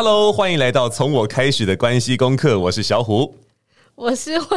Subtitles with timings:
[0.00, 3.34] Hello，欢迎来到从我开始的关系功课，我是小虎，
[3.96, 4.56] 我是慧，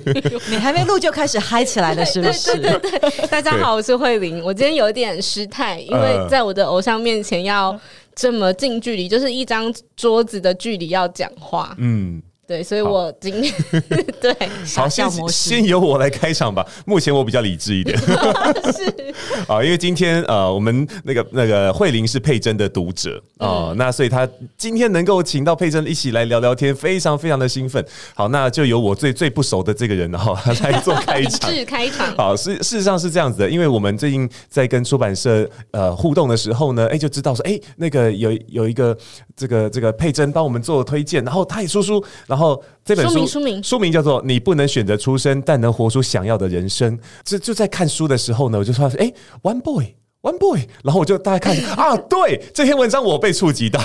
[0.50, 2.52] 你还没录就开始嗨起来了，是不是？
[2.58, 7.74] 对对对对，大家好，我是慧玲，我今天有一点失态，因为在我的偶像面前要
[8.14, 12.22] 这么近距离，就是一张桌子的距离要讲话，嗯。
[12.52, 13.50] 对，所以我今天
[14.20, 14.36] 对
[14.76, 16.62] 好，先先由我来开场吧。
[16.84, 17.96] 目前我比较理智一点，
[18.76, 19.14] 是
[19.48, 24.28] 啊，因为今天呃，我们那个那个慧玲是佩珍的读者哦、呃，那所以她
[24.58, 27.82] 今天能够请到佩珍一起来聊聊天，非常非常的兴奋。
[28.14, 32.14] 好，那就由我最最不熟的这个人哈来做开场，是开场。
[32.18, 38.94] 好，事事实上是这样子的，因为我们最近在跟出版社呃互动的时候呢，哎，就知道说，哎，那个有有一个
[39.34, 42.41] 这个这个佩珍帮我们做推荐，然后他也出书，然后。
[42.42, 46.98] 后这本书书名，书名，书名叫做《你不能选择出生，但能活出想要的人生》。
[47.24, 53.82] 这就在看书的时候呢，我就说：“哎，One Boy。” One boy，然后我就大概看 啊，对这篇文章我被触及到，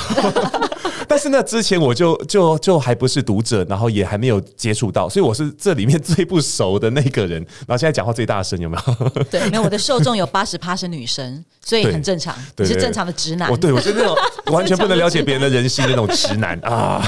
[1.10, 7.44] 但是那，之前我就就就还不是读者，然后也还没有接触到，所以我是这里面最不熟的那个人。
[7.66, 9.10] 然后现在讲话最大声，有没有？
[9.32, 9.64] 对， 没有。
[9.64, 13.50] 我的受众有八十趴是女生，所以很正常，你是正常的直男。
[13.50, 14.16] 我对我是那种
[14.52, 17.04] 完全不能了解别人的人心的那种直男啊。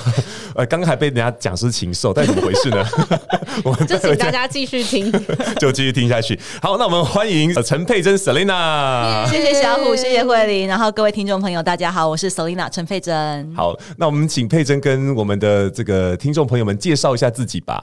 [0.60, 2.86] 呃，刚刚还被人家讲是禽兽，但怎么回事呢？
[3.64, 5.10] 我们就请大家继续听，
[5.58, 6.38] 就继续听下去。
[6.62, 9.26] 好，那我们欢迎陈佩珍 Selina。
[9.30, 13.56] 谢谢小虎，谢谢慧玲，然后各位听众朋友，大家好，我是 Selina 陈佩珍。
[13.56, 17.82] 好，那我们请佩珍跟我们的这个听众朋友们介绍一下自己吧。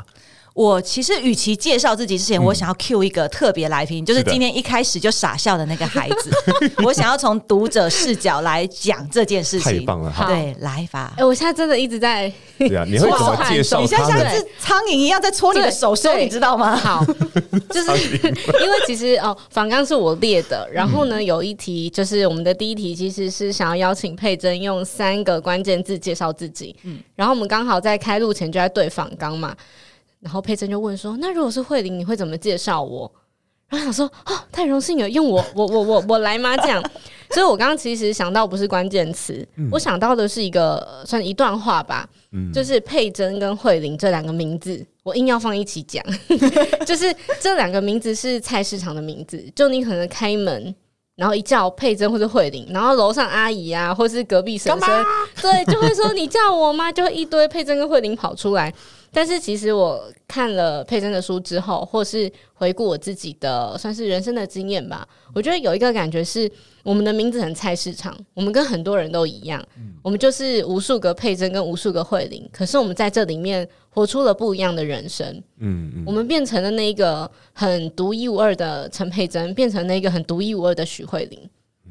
[0.56, 6.30] 我其实与其介绍自己之前，我想要 cue 一个特别来宾，就是今天一开始就傻笑的那个孩子。
[6.82, 9.80] 我想要从读者视角来讲这件事情。
[9.80, 11.12] 太棒了，对，来吧。
[11.18, 13.82] 哎，我现在真的一直在对啊， 你会怎么介绍？
[13.82, 16.74] 你像像是苍蝇一样在搓你的手手，你知道吗？
[16.74, 17.04] 好，
[17.68, 26.74] 就是因为其实哦，反纲是我列的，然后呢，有一题就是我们的第一题，其实是想要邀请佩珍用三个关键字介绍自己。
[26.84, 29.54] 嗯，然后我们刚好在开录前就在对反纲嘛。
[30.26, 33.08] 然后佩珍就问说：“那如果是慧玲，你会怎么介绍我？”
[33.70, 36.82] 然后想说：“哦，太荣幸了，用我，我，我，我，我来吗？”这样，
[37.30, 46.04] 所以我刚刚其实想到不是关键词，嗯、我想到的是一个算一段话吧，嗯、就是佩珍跟慧玲这两个名字，我硬要放一起讲，
[46.84, 50.74] 就是这两个名字是菜市场的名字，就你可能开门，
[51.14, 55.04] 然后一叫佩珍或者慧玲，然后楼上阿姨啊，或是隔壁婶婶，
[55.40, 56.90] 对，就会说你叫我吗？
[56.90, 58.74] 就会一堆佩珍跟慧玲跑出来。
[59.16, 66.50] 但是其实我看了佩珍的书之后，或是回顾我自己的算是人生的经验吧，我觉得有一个感觉是，
[66.82, 69.66] 我们的名字很菜市场，我们跟很多人都一样，
[70.02, 75.26] 我们就是无数个佩珍跟无数个慧玲，可是我们在这里面活出了不一样的人生，
[75.60, 81.40] 嗯嗯，我们变成了那个很独一无二的陈佩珍，变成那个很独一无二的许慧玲。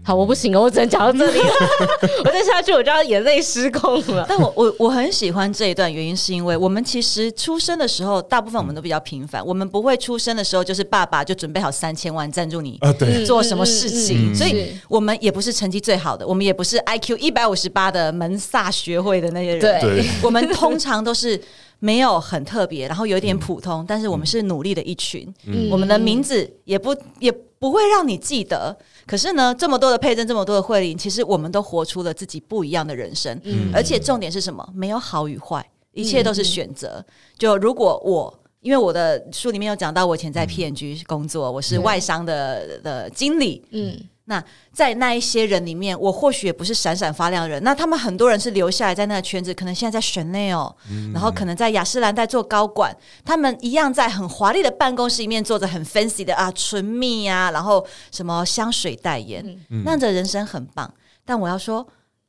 [0.05, 1.53] 好，我不行了，我只能讲到这里了。
[2.23, 4.23] 我再下去，我就要眼泪失控了。
[4.29, 9.41] 但我我我很喜欢这一段，原因是因为我们其实出生的时候，大部分我们都比较平凡。
[9.41, 12.79] 嗯、我们不会出生的时候，就是爸爸就准备好三千万赞助你
[13.25, 19.81] 做什么事情，嗯、所以我们也不是成绩最好的，我们也不是 IQ 一百五十八的门萨学会的那些人。
[19.81, 21.41] 对，我们通常都是
[21.79, 25.27] 没有很特别，然后有点普通，嗯、但是我们是努力的一群。
[25.47, 27.31] 嗯、我们的名字也不也
[27.65, 28.77] 不会让你记得。
[29.07, 33.39] 可是呢，这么多的佩甄，这么多的慧灵，其实我们都活出了自己不一样的人生。
[33.43, 34.63] 嗯，而且重点是什么？
[34.75, 36.97] 没有好与坏，一切都是选择。
[36.97, 37.05] 嗯、
[37.39, 38.31] 就如果我，
[38.61, 43.63] 因为我的书里面有讲到，我以前在 P N G 工作，嗯、我是外商的的经理。
[43.71, 43.99] 嗯。
[44.25, 44.43] 那
[44.73, 47.63] 在那一些人里面，我或许也不是闪闪发亮的人。
[47.63, 60.93] 那他们很多人是留下来在那个圈子，可能现在在 Chanel，嗯，然后可能在雅诗兰黛做高管，他们一样在很华丽的办公室里面做着很 fancy 的啊唇蜜啊，然后什么香水代言，嗯，那样的人生很棒。
[61.23, 61.87] 但我要说。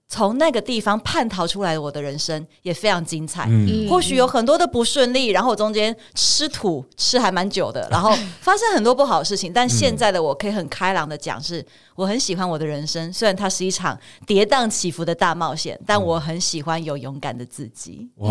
[0.09, 9.53] 从那个地方叛逃出来的我的人生也非常精彩，嗯、或许有很多的不顺利，然后中间吃土吃还蛮久的，然后 发生很多不好的事情。
[9.53, 11.65] 但现在的我可以很开朗的讲，是
[11.97, 18.09] 我很喜欢我的人生，虽然它是一场跌宕起伏的大冒险，但我很喜欢有勇敢的自己。
[18.17, 18.31] 哇！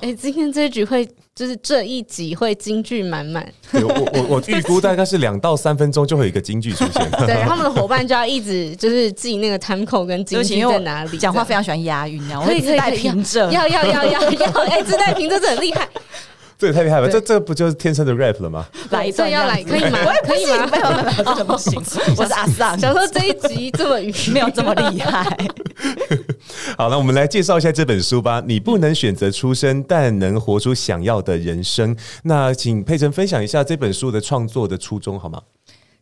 [0.00, 3.46] 哎、欸，今天这一局会就是这一集会金句满满。
[3.72, 7.10] 我我我预估大概是两到三分钟就会有一个金句出现。
[7.26, 11.18] 对，然后我们的伙伴就要一直就是记那个 time code 跟金句在哪里。
[11.18, 15.88] 讲话非常喜欢押韵，然后自带凭证，要要要要要，哎，自带凭证这很厉害，
[16.58, 18.66] 这也太厉害了，这这不就是天生的 rap 了吗？
[18.90, 19.98] 来，这要来可以吗？
[20.24, 20.66] 可以吗？
[20.72, 21.80] 没有没有， 这不行，
[22.16, 25.36] 我是阿桑， 想说这一集这么语没有这么厉害。
[26.78, 28.42] 好，了我们来介绍一下这本书吧。
[28.46, 31.94] 你不能选择出生，但能活出想要的人生。
[32.22, 35.40] 那请佩珍分享一下这本书的创作的初衷好吗？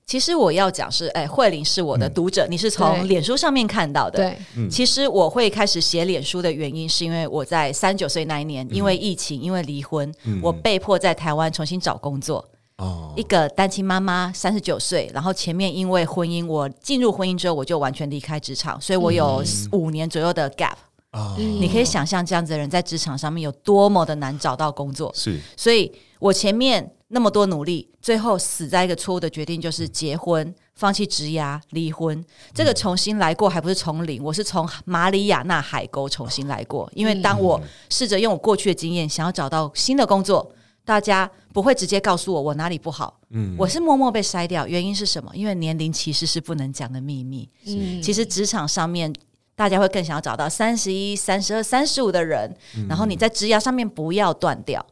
[0.06, 4.19] 其实我要讲是，哎，慧玲是我的读者，嗯、你是从脸书上面看到的。
[4.19, 12.45] 对，其实我会开始写脸书的原因，是因为我在三十九岁那一年，因为疫情，因为离婚，嗯、我被迫在台湾重新找工作。
[12.77, 19.43] 哦，一个单亲妈妈，三十九岁，然后前面因为婚姻，我进入婚姻之后，我就完全离开职场，所以我有
[19.73, 20.75] 五年左右的 gap。
[21.12, 25.11] 哦、嗯，你可以想象这样子的人在职场上面有多么的难找到工作。
[25.15, 26.93] 是，所以我前面。
[27.14, 32.22] 那么多努力，最后死在一个错误的决定，就是结婚、放弃职涯、离婚。
[32.52, 36.90] 这个重新来过，还不是从零，我是从马里亚纳海沟重新来过。
[36.93, 40.52] 因为当我试着用我过去的经验，想要找到新的工作，
[40.84, 43.20] 大家不会直接告诉我我哪里不好。
[43.31, 45.31] 嗯，我是默默被筛掉，原因是什么？
[45.34, 47.49] 因为年龄其实是不能讲的秘密。
[47.66, 49.14] 嗯，其实职场上面，
[49.55, 52.52] 大家会更想要找到三十一、三十二、三十五的人，
[52.88, 54.84] 然后你在职涯上面不要断掉。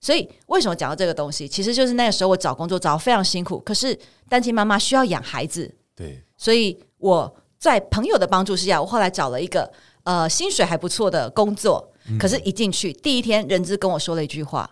[0.00, 1.48] 所以为什么讲到这个东西？
[1.48, 3.98] 其实就是那个时候我找工作找得非常辛苦，可是
[4.28, 9.68] 单亲妈妈需要养孩子，对，所以我在朋友的帮助之下，我后来找了一个
[10.04, 14.70] 呃薪水还不错的工作，可是一进去第一天，人资跟我说了一句话：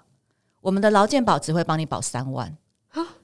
[0.60, 2.56] 我们的劳健保只会帮你保三万，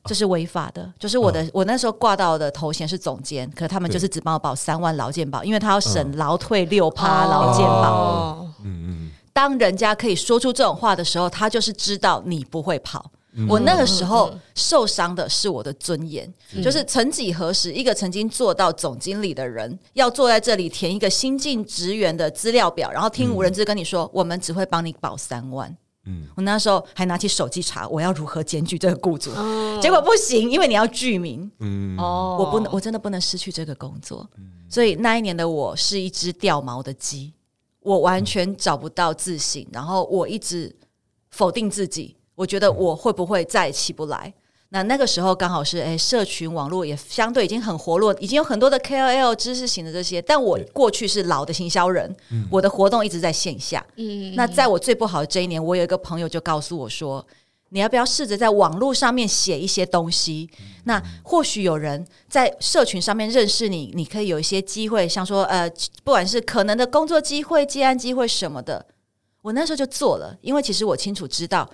[0.05, 0.93] 这是违法的。
[0.98, 9.10] 就是我的我那时候挂到的头衔是总监，可是他们就是只帮我保三万劳健保，因为他要省劳退六趴劳健保，嗯嗯。
[9.32, 13.11] 当人家可以说出这种话的时候，他就是知道你不会跑。
[13.34, 25.75] 嗯、我那个时候受伤的是我的尊严，嗯、就是曾几何时，一个曾经做到总经理的人，要坐在这里填一个新进职员的资料表，然后听无人知跟你说，嗯、我们只会帮你保三万。
[26.05, 31.50] 嗯，我那时候还拿起手机查我要如何检举这个雇主，哦、结果不行，因为你要具名。
[31.61, 34.29] 嗯，哦，我不能，我真的不能失去这个工作。
[34.37, 37.32] 嗯、所以那一年的我是一只掉毛的鸡。
[37.82, 40.75] 我完全找不到自信，然后我一直
[41.31, 42.17] 否定自己。
[42.34, 44.32] 我觉得我会不会再起不来？
[44.70, 50.23] 那那个时候刚好是诶，社群网络也相对已经很活络，已经有很多的 KOL 知识型的这些。
[50.23, 52.17] 但我过去是老的行销人，
[52.50, 53.84] 我的活动一直在线下。
[53.96, 57.25] 嗯，那在我最不好的这一年，我有一个朋友就告诉我说。
[57.72, 60.48] 你要不要试着在网络上面写一些东西？
[60.84, 65.69] 那或许有人在社群上面认识你，你可以有一些机会，像说呃，
[66.04, 68.84] 不管是可能的工作机会、接案机会什么的。
[69.40, 71.69] 我那时候就做了，因为其实我清楚知道，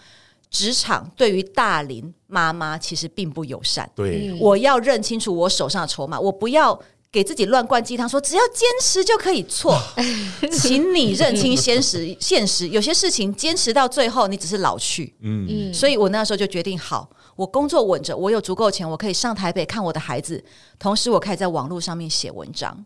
[0.49, 3.91] 职场对于大龄妈妈其实并不友善。
[3.95, 6.81] 对，我要认清楚我手上的筹码，我不要。
[7.11, 9.81] 给自己乱灌鸡汤，说只要坚持就可以错，
[10.53, 12.15] 请你认清现实。
[12.21, 15.15] 现实有些事情坚持到最后，你只是老去。
[15.23, 20.45] 嗯，所以我那时候就决定，好，我工作稳着，我有足够钱，我可以上台北看我的孩子，
[20.79, 22.85] 同时我可以在网络上面写文章。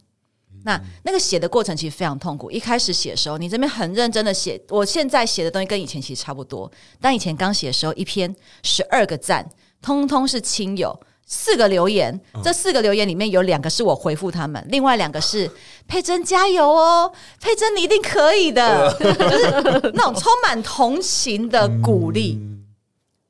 [0.64, 2.48] 那那个写的过程其实非常痛苦。
[2.48, 6.70] 一开始写的时候，你这边很认真的写，我现在写的东西跟以前其实差不多。
[7.00, 8.32] 但以前刚写的时候，一篇
[8.62, 9.50] 十二个赞，
[9.82, 10.96] 通通是亲友。
[11.26, 15.50] 四个留言，这四个留言里面有两个是我回复他们，另外两个是
[15.88, 17.10] 佩珍加油哦，
[17.40, 22.40] 佩珍你一定可以的，就是那种充满同情的鼓励。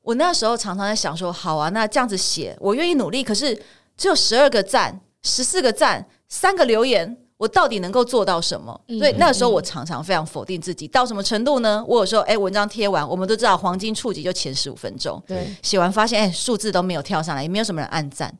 [0.01, 3.57] 我那时候常常在想说，好啊，那这样子写，我愿意努力，可是
[3.95, 7.17] 只有十二个赞，十四个赞，三个留言。
[7.43, 8.81] 我到底能够做到什么？
[8.87, 11.83] 所以那个时候我常常非常否定自己，到什么程度呢？
[11.85, 18.33] 我有时候哎，文章贴完，我们都知道黄金触及就前十五分钟，对，写完发现哎，数字都没有跳上来，也没有什么人按赞，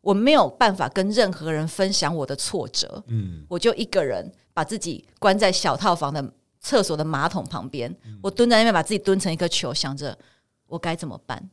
[0.00, 10.18] 我没有办法跟任何人分享我的挫折，嗯，我就一个人把自己关在小套房的厕所的马桶旁边，我蹲在那边把自己蹲成一颗球，想着
[10.66, 11.48] 我该怎么办？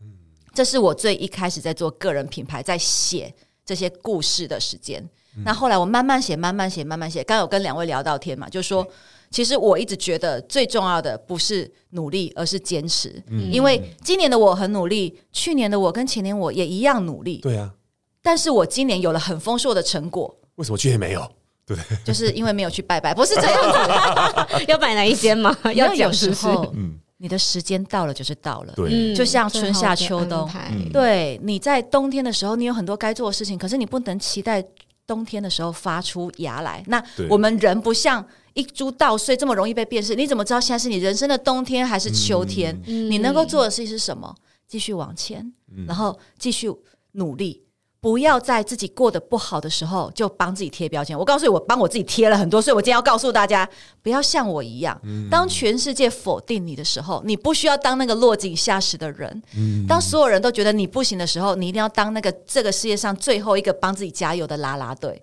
[0.00, 0.06] 嗯，
[0.54, 3.34] 这是我最一开始在做个人品牌，在写
[3.66, 5.06] 这些故事的时间。
[5.44, 7.22] 那后来我慢慢写，慢慢写，慢慢写。
[7.24, 8.86] 刚刚有跟两位聊到天嘛，就说
[9.30, 13.22] 其实我一直觉得最重要的不是努力，而是坚持。
[13.28, 17.38] 嗯，因为今年的我很努力，去年的我跟前年我也一样努力。
[17.38, 17.70] 对啊，
[18.22, 20.34] 但是我今年有了很丰硕的成果。
[20.56, 21.30] 为什么去年没有？
[21.66, 24.64] 对，就是因为没有去拜拜，不是这样子。
[24.66, 25.54] 要摆哪一间吗？
[25.74, 28.72] 要有时候，嗯，你的时间到了就是到了。
[28.74, 30.48] 对，就像春夏秋冬。
[30.90, 34.64] 对，你在冬天的时候，你有很多该做的事情，可是你不能期待。
[35.08, 40.14] 冬天的时候发出芽来，那我们人不像一株稻穗这么容易被辨识。
[40.14, 42.78] 你怎么知道现在是你人生的冬天还是秋天？
[42.86, 44.32] 嗯、你能够做的事情是什么？
[44.66, 45.40] 继续往前，
[45.74, 46.70] 嗯、然后继续
[47.12, 47.64] 努力。
[48.00, 51.18] 不要在自己过得不好的时候就帮自己贴标签。
[51.18, 53.68] 我告诉你，我帮我自己贴了很多，所以我今天要告诉大家，
[54.02, 55.00] 不要像我一样。
[55.28, 59.42] 当全世界否定你的时候，你不需要当那个落井下石的人。
[59.88, 65.20] 当所有人都觉得你不行的时候，你一定要当那个这个世界上最后一个帮自己加油的啦啦队。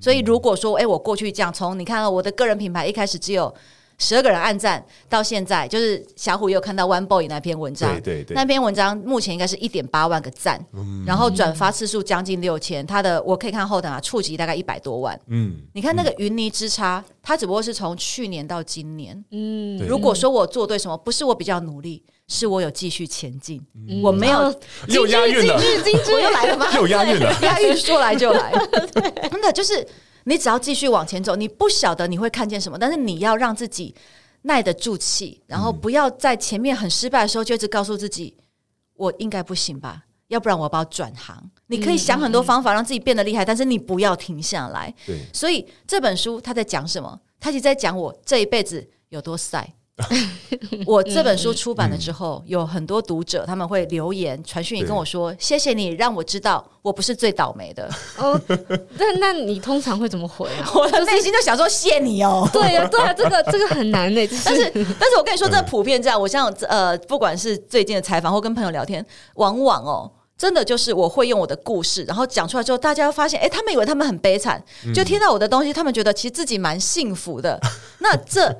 [0.00, 3.54] 所以，如果说，诶，我过去这样，从你看我的个人品牌一开始只有
[3.98, 15.18] 十二个人按赞，到现在就是小虎也有看到 One Boy 那篇文章，对对对，那篇文章目前应该是一点八万个赞，嗯、然后转发次数将近六千，他的我可以看后台啊，触及大概一百多万。
[15.28, 19.24] 嗯，你看那个云泥之差，他只不过是从去年到今年。
[19.30, 24.54] 嗯，如果说我做对什么，不是我比较努力，是我有继续前进，嗯、我没有
[24.88, 25.54] 又押韵了，
[26.12, 26.66] 我又来了吗？
[26.74, 28.52] 又押韵了， 押韵说来就来，
[29.30, 29.86] 真的就是。
[30.24, 33.94] 你只要继续往前走，你不晓得你会看见什么，但是你要让自己
[34.42, 38.36] 耐得住气，然后不要在前面很失败的时候就一直告诉自己，
[38.94, 40.04] 我应该不行吧？
[40.28, 41.50] 要不然我要不要转行？
[41.66, 44.92] 你可以想很多方法让自己变得厉害，但是你不要停下来。
[45.06, 47.20] 对，所以这本书他在讲什么？
[47.38, 49.74] 他其实在讲我这一辈子有多赛。
[50.86, 57.88] 我这本书出版了之后，嗯、有很多读者他们会留言传讯你跟我说：“谢谢你让我知道我不是最倒霉的。
[58.18, 58.40] ”哦，
[58.98, 60.68] 那那你通常会怎么回啊？
[60.74, 64.28] 我的内心就想说：“谢你哦。”对呀、啊，对呀、啊，这个这个很难呢。
[64.44, 66.20] 但是但是我跟你说，这普遍这样。
[66.20, 69.04] 我像呃，不管是最近的采访或跟朋友聊天，
[69.36, 74.60] 往往哦，真的就是我会用我的故事，然后讲出来之后，大家发现，哎，他们以为他们很悲惨，
[74.92, 77.60] 就听到我的东西，他们觉得其实自己蛮幸福的。
[78.00, 78.52] 那这。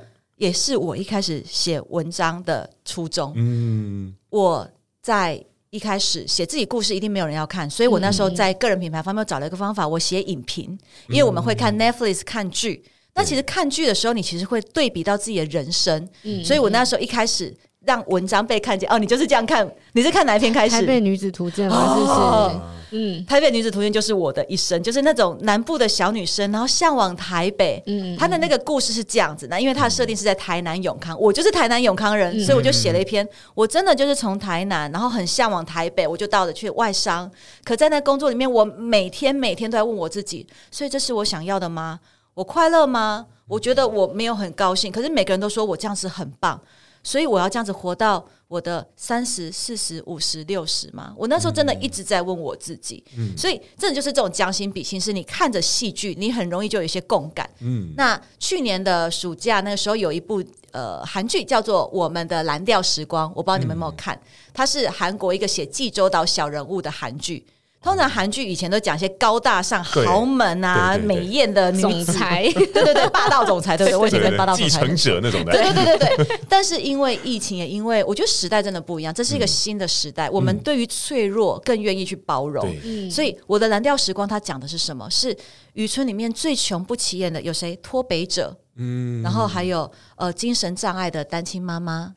[0.45, 3.33] 也是我一开始写文章的初衷。
[3.35, 4.69] 嗯，我
[5.01, 12.85] 在一开始写自己故事，一定没有人要看，所以我那时候在个人品牌方面找了一个方法，我写影评，因为我们会看 Netflix 看剧，
[13.15, 16.07] 那其实看剧的时候，你其实会对比到自己的人生，
[16.45, 17.53] 所以我那时候一开始
[17.85, 18.91] 让文章被看见。
[18.91, 20.77] 哦，你就是这样看，你是看哪一篇开始？
[20.77, 21.95] 台北女子图鉴吗？
[21.95, 22.61] 是不是？
[22.97, 27.83] 嗯，台北女子图鉴就是我的一生，就是那种南部的小女生，然后向往台北。
[27.87, 33.27] 嗯，她的那个故事是这样子的，因为她的设定是在台南永康，我就是台南永康人，嗯、所以我就写了一篇。
[33.55, 37.29] 我真的就是从台南，然后很向往台北，我就到了去外商。
[37.65, 41.99] 可在那工作里面，我每天每天都在问我自己，所以这是我想要的吗？
[42.35, 43.27] 我快乐吗？
[43.49, 46.61] 我觉得我没有很高兴，可是每个人都说我这样子很棒。
[47.05, 51.15] 所以我要这样子活到我的三十四十五十六十吗？
[51.17, 53.05] 我那时候真的一直在问我自己。
[53.17, 57.49] 嗯，所以真的就是这种将心比心，是你看着戏剧，你很容易就有一些共感。
[57.61, 60.43] 嗯，那去年的暑假那个时候有一部
[60.73, 64.19] 呃韩剧叫做《我们的蓝调时光》，我不知道你们有没有看？
[64.53, 67.45] 它是韩国一个写济州岛小人物的韩剧。
[67.85, 73.97] 通常韩剧以前都讲一些高大上、豪门啊、美艳的总裁， 对对对，霸道总裁，对不对？
[73.97, 76.41] 我以前跟霸道总裁继承者那种的，对对对对对。
[76.49, 82.67] 但是因为疫情，也因为我觉得时代真的不一样，这是一个新的时代，我们对于脆弱更愿意去包容。
[83.11, 85.07] 所以我的蓝调时光，它讲的是什么？
[85.11, 85.37] 是
[85.75, 87.77] 渔村里面最穷不起眼的有谁？
[87.83, 92.15] 脱北者，嗯，然后还有呃精神障碍的单亲妈妈，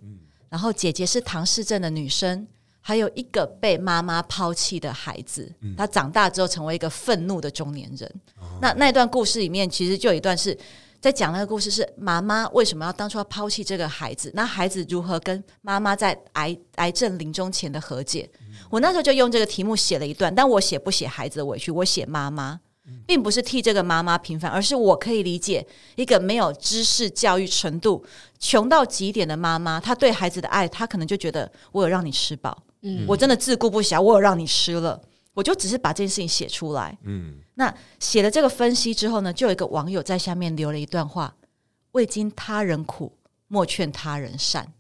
[0.50, 2.48] 然后姐姐是唐氏症的女生。
[2.88, 8.10] 还有一个被妈妈抛弃的孩子，他长大之后成为一个愤怒的中年人。
[8.42, 10.58] 嗯、那那段故事里面，其实就有一段是
[11.02, 14.32] 在讲那个故事，是妈妈为什么要当初要抛弃这个孩子？
[14.34, 18.30] 那孩子如何跟妈妈在癌癌症临终前的和解？
[18.40, 22.58] 嗯、我那时候就用这个题目写了一段，但我写不写孩子的委屈，我写妈妈，
[23.06, 25.68] 并不是替这个妈妈平反，而是我可以理解
[25.98, 28.02] 一个没有知识教育程度、
[28.40, 32.58] 穷到极点的妈妈，她对孩子的爱，她可能就觉得我有让你吃饱。
[32.88, 35.02] 嗯，我真的自顾不暇，我有让你吃了，
[35.34, 36.98] 我就只是把这件事情写出来。
[37.04, 41.36] 嗯，那写了这个分析之后呢，就有一个网友在下面留了一段话
[41.94, 43.18] ：“未经他人苦，
[43.48, 44.74] 莫劝他人善。”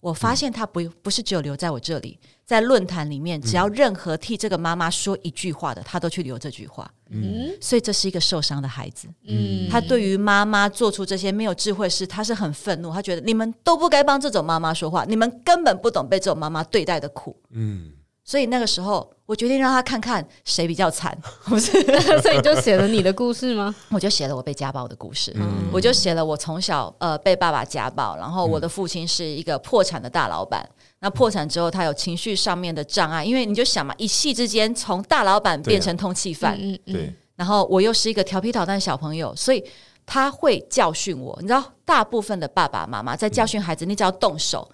[0.00, 2.18] 我发现他不不是只有留在我这里，
[2.52, 6.86] 在论坛里面，只要任何替这个妈妈说一句话的，他都去留这句话。
[7.08, 9.08] 嗯，所以这是一个受伤的孩子。
[9.26, 17.34] 嗯，他对于妈妈做出这些没有智慧事，他是很愤怒，他觉得你们都不该帮这种妈妈说话，你们根本不懂被这种妈妈对待的苦。
[17.52, 17.92] 嗯。
[18.24, 21.16] 所以那个时候，我决定让他看看谁比较惨，
[21.46, 21.72] 不是？
[22.20, 23.74] 所以你就写了你的故事吗？
[23.90, 30.62] 我就写了我被家暴的故事，嗯、我就写了我从小呃被爸爸家暴，然后我的父亲是一个破产的大老板。
[30.62, 37.14] 嗯、那破产之后，他有情绪上面的障碍，因为你就想嘛，一夕之间从大老板变成通缉犯，嗯嗯，对。
[37.34, 39.62] 然后我又是一个调皮捣蛋的小朋友，所以
[40.06, 41.36] 他会教训我。
[41.40, 44.70] 你知道，大部分的爸爸妈妈在教训孩子，你只要动手。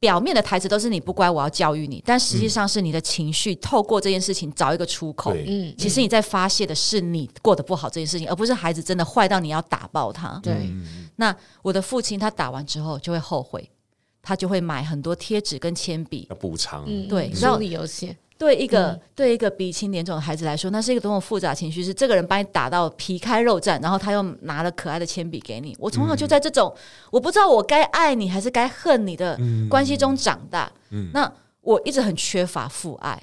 [0.00, 5.34] 表面的台词都是你不乖，我要教育你，但实际上是你的情绪、嗯、透过这件事情找一个出口。
[5.34, 10.38] 嗯，其实你在发泄的是你过得不好这件事情，而不是孩子真的坏到你要打爆他。
[10.40, 10.70] 对，
[11.16, 13.68] 那我的父亲他打完之后就会后悔，
[14.22, 16.84] 他就会买很多贴纸跟铅笔要补偿。
[16.86, 18.16] 嗯，对，处理游戏。
[18.36, 21.82] 对一个、嗯、对一个鼻青脸肿的孩子来说，那是一个多么复杂情绪。
[21.82, 25.76] 是这个人把你打到皮开肉绽，然后他又拿了可爱的铅笔给你。
[25.76, 26.78] 我从小就在这种、嗯、
[27.10, 29.36] 我不知道我该爱你还是该恨你的
[29.68, 30.70] 关系中长大。
[30.90, 31.32] 嗯、那
[31.62, 33.20] 我一直很缺乏父爱，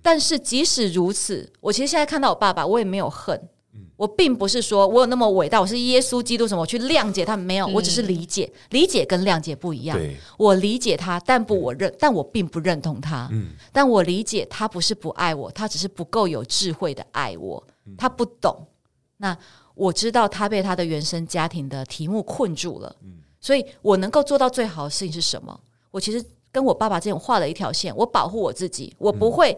[0.00, 3.48] 但是即使如此，我其实现在看到我爸爸，我也没有恨。
[3.96, 9.98] 我并不是说我有那么伟大，我是耶稣基督什么，我去谅解他们没有，我只是理解，理解跟谅解不一样。
[10.36, 13.30] 我理解他，但不我认，但我并不认同他。
[13.72, 17.62] 但我理解他不是不爱我，他只是不够有智慧的爱我，
[17.96, 18.66] 他不懂。
[19.16, 19.36] 那
[19.74, 22.94] 我知道他被他的原生家庭的题目困住了，
[23.40, 25.58] 所以我能够做到最好的事情是什么？
[25.90, 29.56] 我其实跟我爸爸之间画了一条线，我保护我自己，我不会。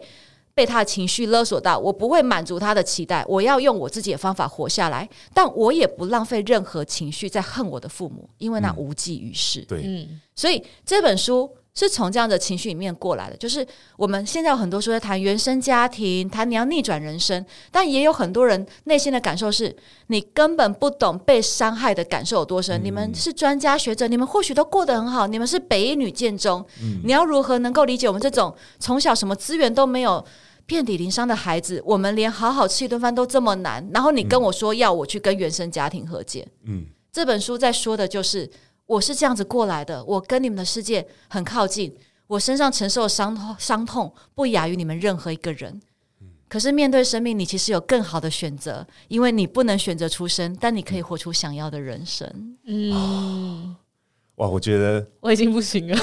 [0.55, 9.61] 被他的情绪勒索到，我不会满足他的期待，我要用我自己的方法活下来，但我也不浪费任何情绪在恨我的父母，因为那无济于事。
[9.67, 13.37] 对，嗯，所以这本书是从这样的情绪里面过来的。
[13.37, 13.65] 就是
[13.97, 19.75] 我们现在有很多书在谈原生家庭，谈你要逆转人生，但也有很多人内心的感受是，
[20.07, 22.81] 你根本不懂被伤害的感受有多深。
[22.81, 30.25] 嗯，你们是专家学者，你们或许都过得很好，你们是北一女建中，嗯，你要如何能够理解我们这种从小什么资源都没有？
[30.67, 36.47] 遍体鳞伤的孩子，我们连好好吃一顿饭都这么难，然后你跟我说要我去跟原生家庭和解。
[36.63, 38.49] 嗯，这本书在说的就是
[38.85, 41.95] 我是这样子过来的，我跟你们的世界很靠近，
[42.27, 45.81] 我身上承受的伤痛伤痛不亚于你们任何一个人。
[46.47, 52.57] 可是面对生命，你其实有更好的选择，因为你不能选择出生，但你可以活出想要的人生。
[52.65, 53.75] 嗯。
[54.37, 55.97] 哦哇，我觉得我已经不行了，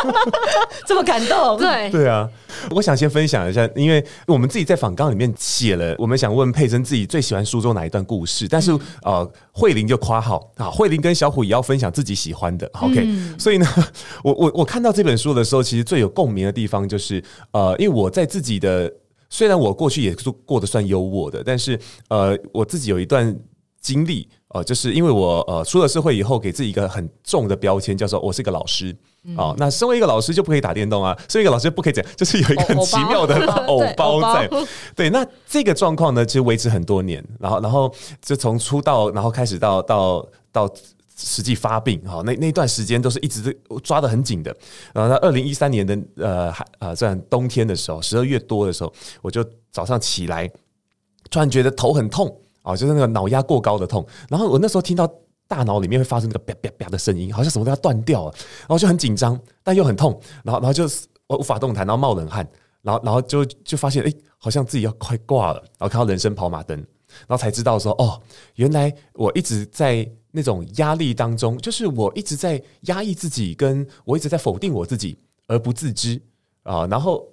[0.86, 1.58] 这么感动。
[1.58, 2.26] 对对啊，
[2.70, 12.66] 我想先分享一下，因为我们自己在访纲里面写了，我们想问佩珍自己最喜欢书中哪一段故事，但是、嗯、呃，慧玲就夸好啊，慧玲跟小虎也要分享自己喜欢的。
[12.80, 13.66] OK，、嗯、所以呢，
[14.24, 18.90] 我我我看到这本书的时候，其实最有共鸣的地方就是呃，因为我在自己的
[19.28, 23.36] 虽然我过去也是过得算优渥的，但是呃，我自己有一段
[23.82, 24.26] 经历。
[24.52, 28.90] 呃，就是因为我呃出了社会以后，给自己一个很重的标签，叫做我是一个老师。
[29.36, 33.36] 哦、嗯，那身为一个老师就不可以打电动啊，身为一个老师不可以这样，就是有一个很奇妙的
[33.68, 34.50] 偶包在。
[34.96, 40.68] 对，那这个状况呢，其实维持很多年，然后然后就从出道，然后开始到到到
[41.16, 44.52] 实际发病，哈，那那段时间都是一直抓得很紧的。
[44.92, 48.92] 然后在二零一三年的呃还呃这样冬天的时候，十二月多的时候，
[49.22, 50.50] 我就早上起来，
[51.30, 52.34] 突然觉得头很痛。
[52.62, 55.10] 哦，就是那个脑压过高的痛，然后我那时候听到
[55.48, 60.84] 大脑里面会发生那个啪啪啪的声音，好像什么都要断掉了，然后就很紧张，但又很痛，然后然后就
[61.26, 62.46] 我无法动弹，然后冒冷汗，
[62.82, 66.76] 然后然后就就发现哎，好像自己要快挂了，然后看到人生跑马灯，
[67.26, 68.20] 然后才知道说哦，
[68.56, 76.20] 原来我一直在那种压力当中，就是我一直在压抑自己，跟我一直在否定我自己而不自知
[76.62, 77.26] 啊，然后。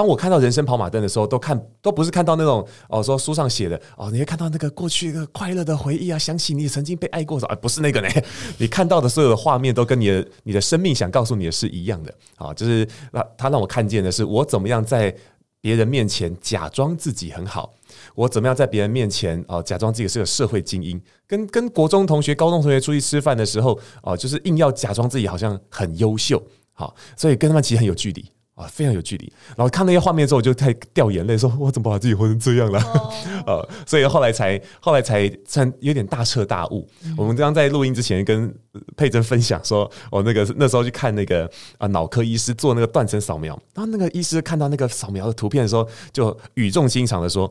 [0.00, 8.08] 当我看到人生跑马灯的时候，都看都不是看到那种哦，说书上写的哦，你会看到那个过去一个快乐的回忆啊，想起你曾经被爱过的，啊，不是那个呢。
[8.56, 15.14] 你看到的所有的画面都跟你的你的生命想告诉你的是一样的啊，就是那他让我看见的是我怎么样在
[15.60, 17.70] 别人面前假装自己很好，
[18.14, 28.24] 我怎么样在别人面前哦假装自己是个社会精英，跟跟国中同学、高中同学出去吃饭的时候哦，就是硬要假装自己好像很优秀，好，所以跟他们其实很有距离。
[28.60, 29.32] 啊，非常有距离。
[29.56, 32.78] 然后看那些画面之后，我就太掉眼泪，说 我怎么把自己活成这样了？
[33.46, 33.68] 呃、oh.
[33.86, 36.86] 所以后来才后来才才有点大彻大悟。
[37.00, 37.20] Mm hmm.
[37.22, 38.54] 我们刚刚在录音之前跟
[38.96, 47.50] 佩珍分享说，我那个那时候去看那个啊脑科医师做那个断层扫描，然后那个医师看到那个扫描的图片的时候，就语重心长的说：“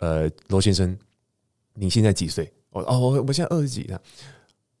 [0.00, 0.96] 呃，罗先生，
[1.74, 2.50] 你现在几岁？
[2.70, 4.00] 我哦，我我现在二十几了。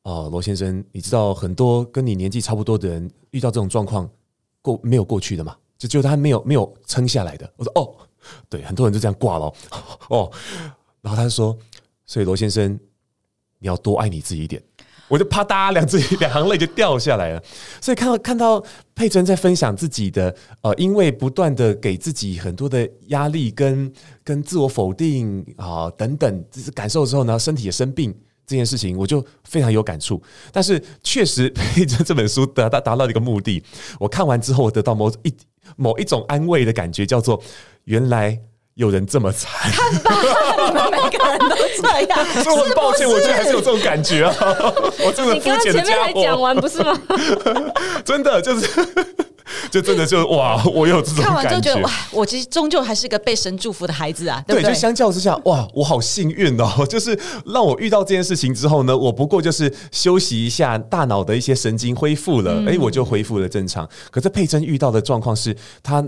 [0.04, 4.08] 哦，罗先生，你知道很多跟你年纪差不多的人遇到这种状况。”
[4.68, 5.56] 过没有过去的嘛？
[5.78, 7.50] 就就他没有没有撑下来的。
[7.56, 7.94] 我说哦，
[8.48, 9.52] 对，很多人就这样挂了
[10.08, 10.30] 哦。
[11.00, 11.56] 然后他就说，
[12.04, 12.78] 所以罗先生，
[13.60, 14.62] 你要多爱你自己一点。
[15.08, 17.42] 我就啪嗒两只两行泪就掉下来了。
[17.80, 18.62] 所以看到看到
[18.94, 23.90] 佩珍在分享自己的呃，因为不断的给自己很多的压力跟
[24.22, 28.14] 跟自我否定啊、等等这些感受之后呢，身体也生病。
[28.48, 33.62] 这件事情我就非常有感触，但是确实陪着 这本书达到达到一个目的，
[34.00, 35.34] 我看完之后我得到某一
[35.76, 37.40] 某一种安慰的感觉，叫做
[37.84, 38.40] 原来
[38.74, 39.70] 有人这么惨，
[41.10, 44.34] 每个人都这样， 所以我很抱歉，我觉得还是有这种感觉啊，
[45.04, 47.00] 我真的肤浅的家伙，你刚刚前面还讲完不是吗？
[48.04, 48.68] 真的就是。
[49.70, 51.32] 就真的就哇，我有这种感觉。
[51.32, 54.70] 看完就觉得哇，我其实终究还是个被神祝福的孩子啊，对不对？
[54.70, 56.86] 对，就相较之下，哇，我好幸运哦！
[56.86, 63.88] 就是让我遇到这件事情之后呢，我不过就是休息一下，大脑的一些神经恢复了，哎、嗯，我就恢复了正常。
[64.10, 66.04] 可是佩珍遇到的状况是，她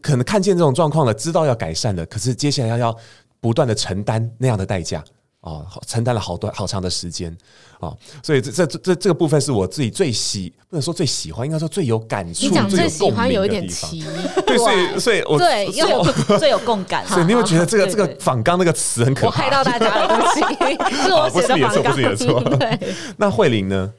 [0.00, 2.96] 可能看见这种状况了，知道要改善了，可是接下来要要
[3.42, 5.04] 不断的承担那样的代价。
[5.42, 7.36] 哦，承担了好多好长的时间
[7.80, 14.04] 哦，所以这这这这个部分是我自己最喜，不能说最喜欢，应该说最有感触、你讲最喜欢有一点奇，
[14.46, 16.04] 对，所以所以我 对最有
[16.38, 19.26] 最有共感， 所以你有没有觉得这个这个仿纲那个词很可怕？
[19.26, 22.58] 我害到大家了，对不起， 是我写的访纲，不是你的错，不是你的错。
[22.78, 23.92] 对，那慧玲呢？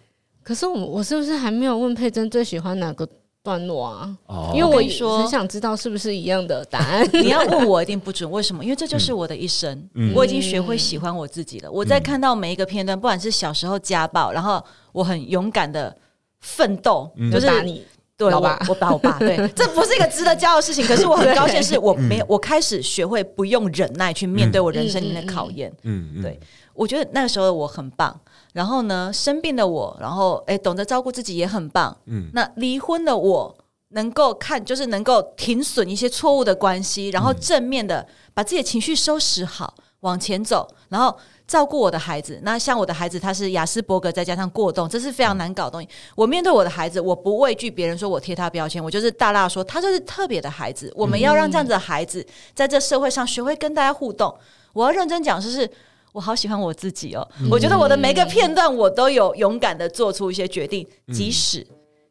[0.44, 3.06] 可是我我是不是还没有问佩珍最喜欢哪个？
[3.44, 7.08] 段落啊，哦、因为我说很想知道是不是一样的答案。
[7.12, 8.64] 你要问我一定不准，为什么？
[8.64, 11.68] 因为这就是我的一生，嗯、我已经学会喜欢我自己了。
[11.68, 15.94] 嗯、我在看到每一个片段，不管是小时候家暴，然后我很勇敢的
[16.40, 20.86] 奋斗，嗯、就是打你，对我，我打我爸，对， 这不是一个值得骄傲的事情。
[20.86, 25.74] 可是我很高兴，是我没有，我开始学会不用忍耐去面对我人生里面的考验。
[25.84, 26.40] 嗯，嗯对，
[26.74, 28.20] 我觉得那个时候的我很棒。
[28.54, 31.98] 然后呢，生病的我，然后哎，懂得照顾自己也很棒。
[32.06, 33.58] 嗯，那离婚的我，
[33.90, 41.14] 能够看，就是能够停损一些错误的关系，然后正面的把自己的情绪收拾好，往前走，然后
[41.46, 42.40] 照顾我的孩子。
[42.44, 45.90] 那像我的孩子，他是雅斯伯格再加上过动，这是非常难搞的东西。
[46.16, 50.90] 我面对我的孩子，我不畏惧别人说我贴他标签，我就是大大说他就是特别的孩子。
[50.96, 54.34] 我们要让这样子的孩子在这社会上学会跟大家互动。
[54.72, 55.70] 我要认真讲，就是。
[56.14, 57.28] 我好喜欢我自己哦！
[57.42, 61.66] 嗯、我觉得我的每个片段，我都有勇敢的做出一些决定，嗯、即使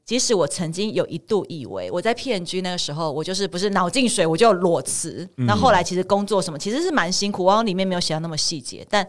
[0.05, 5.29] 即使我曾经有一度以为我在 P&G 那个时候，我就是不是脑进水我就裸辞。
[5.37, 8.85] 那、嗯、后来其实工作什么其实是蛮辛苦，往里面没有写到那么细节。
[8.91, 9.09] 但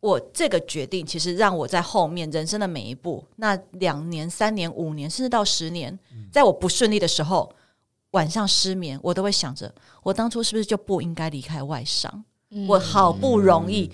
[0.00, 5.98] 我这个决定，其实让我在后面人生的每一步，那两年、三年、五年，甚至到十年，
[6.30, 7.50] 在我不顺利的时候，
[8.10, 9.72] 晚上失眠，我都会想着，
[10.02, 12.24] 我当初是不是就不应该离开外商？
[12.68, 13.90] 我好不容易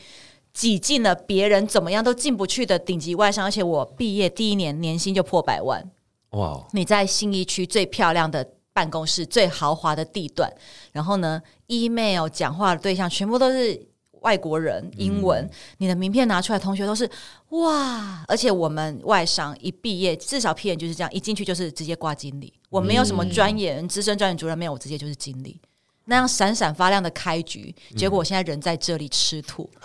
[0.52, 5.88] 挤进了别人怎么样都进不去的顶级外商，而且我毕业第一年年薪就破百万。
[6.30, 6.66] 哇！
[6.72, 10.52] 你在信义区最漂亮的办公室、最豪华的地段，
[10.92, 13.88] 然后呢，email 讲话的对象全部都是
[14.20, 15.44] 外国人，英文。
[15.44, 17.08] 嗯、你的名片拿出来，同学都是
[17.50, 18.24] 哇！
[18.28, 22.52] 而且我们外商一毕业，至少 P 人就是这样，一进去就是直接挂经理。
[22.68, 25.60] 我没有什么专员、资深专员主任，没有，我直接就是经理。
[26.04, 29.80] 那样闪闪发亮的开局，结果我现在人在这里吃土，嗯、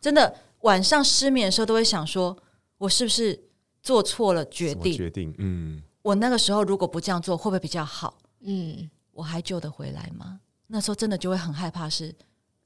[0.00, 2.36] 真的晚上失眠的时候都会想说，
[2.78, 3.40] 我是不是
[3.82, 4.92] 做错了决定？
[4.92, 8.18] 决定，嗯，我那个时候如果不这样做，会不会比较好？
[8.40, 10.40] 嗯，我还救得回来吗？
[10.66, 12.14] 那时候真的就会很害怕，是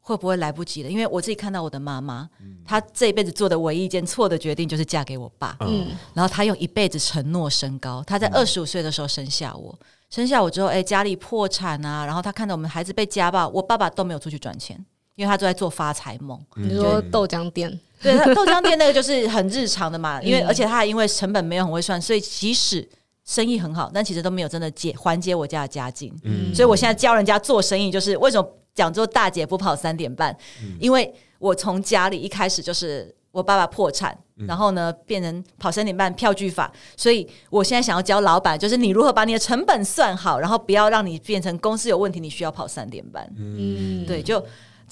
[0.00, 0.90] 会不会来不及了？
[0.90, 9.77] 因为我自己看到我的妈妈，嗯、她这一辈子做的唯一一件错的决定就是嫁给我爸，嗯，然后她用一辈子承诺升高，她在二十五岁的时候生下我。
[9.81, 14.79] 嗯生下我之后，哎，家里破产啊，然后她看到我们孩子被家暴，我爸爸都没有出去赚钱，
[15.14, 16.38] 因为他都在做发财梦。
[16.57, 22.88] 你说豆浆店，对，他豆浆店那个就是很日常的嘛，因为而且他还因为成本没有很会算，所以即使
[23.24, 26.14] 生意很好，但其实都没有真的解缓解我家的家境。
[26.24, 30.37] 嗯，所以我现在教人家做生意，就是为什么讲做大姐不跑三点半，
[30.79, 34.16] 因为我从家里一开始就是我爸爸破产。
[34.48, 43.33] 然后呢，变成跑三点半票据法，所以我现在想要教老板，就是你如何把你的成本算好，然后不要让你变成公司有问题，你需要跑三点半。
[43.37, 44.44] 嗯，对，就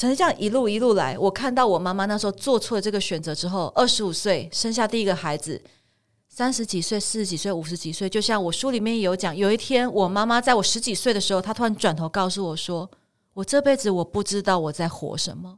[0.03, 1.17] 只是这样一路一路来。
[1.17, 5.63] 我看到我妈妈那时候做错了这个选择之后，二十五岁生下第一个孩子，
[6.29, 12.91] 三十几岁、四十几岁、五十几岁，就像我书里面有讲，有一天我妈妈在我十几岁的时候，她突然转头告诉我说
[13.35, 15.57] ：“我这辈子我不知道我在活什么。”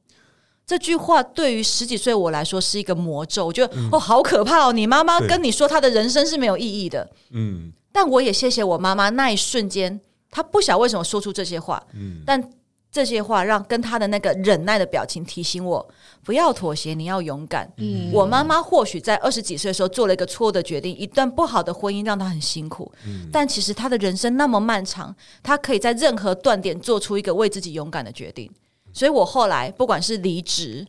[0.66, 4.72] 这句话对于十几岁我来说是一个魔咒，我觉得、嗯、哦，好可怕哦！
[4.74, 9.98] 你妈妈跟你说她的人生是没有意义的，嗯，但我也谢谢我妈妈那一瞬间，
[10.30, 12.50] 她不晓得为什么说出这些话，嗯，但
[12.94, 15.84] 这些话让跟他的那个忍耐的表情提醒我
[16.22, 17.68] 不要妥协，你要勇敢。
[17.78, 28.48] 嗯，我妈妈或许在二十几岁的时候做了一个错误的决定，一段不好的婚姻让她很辛苦，嗯，但其实她的人生那么漫长，她可以在任何断点做出一个为自己勇敢的决定。
[28.92, 30.86] 所以我后来不管是离职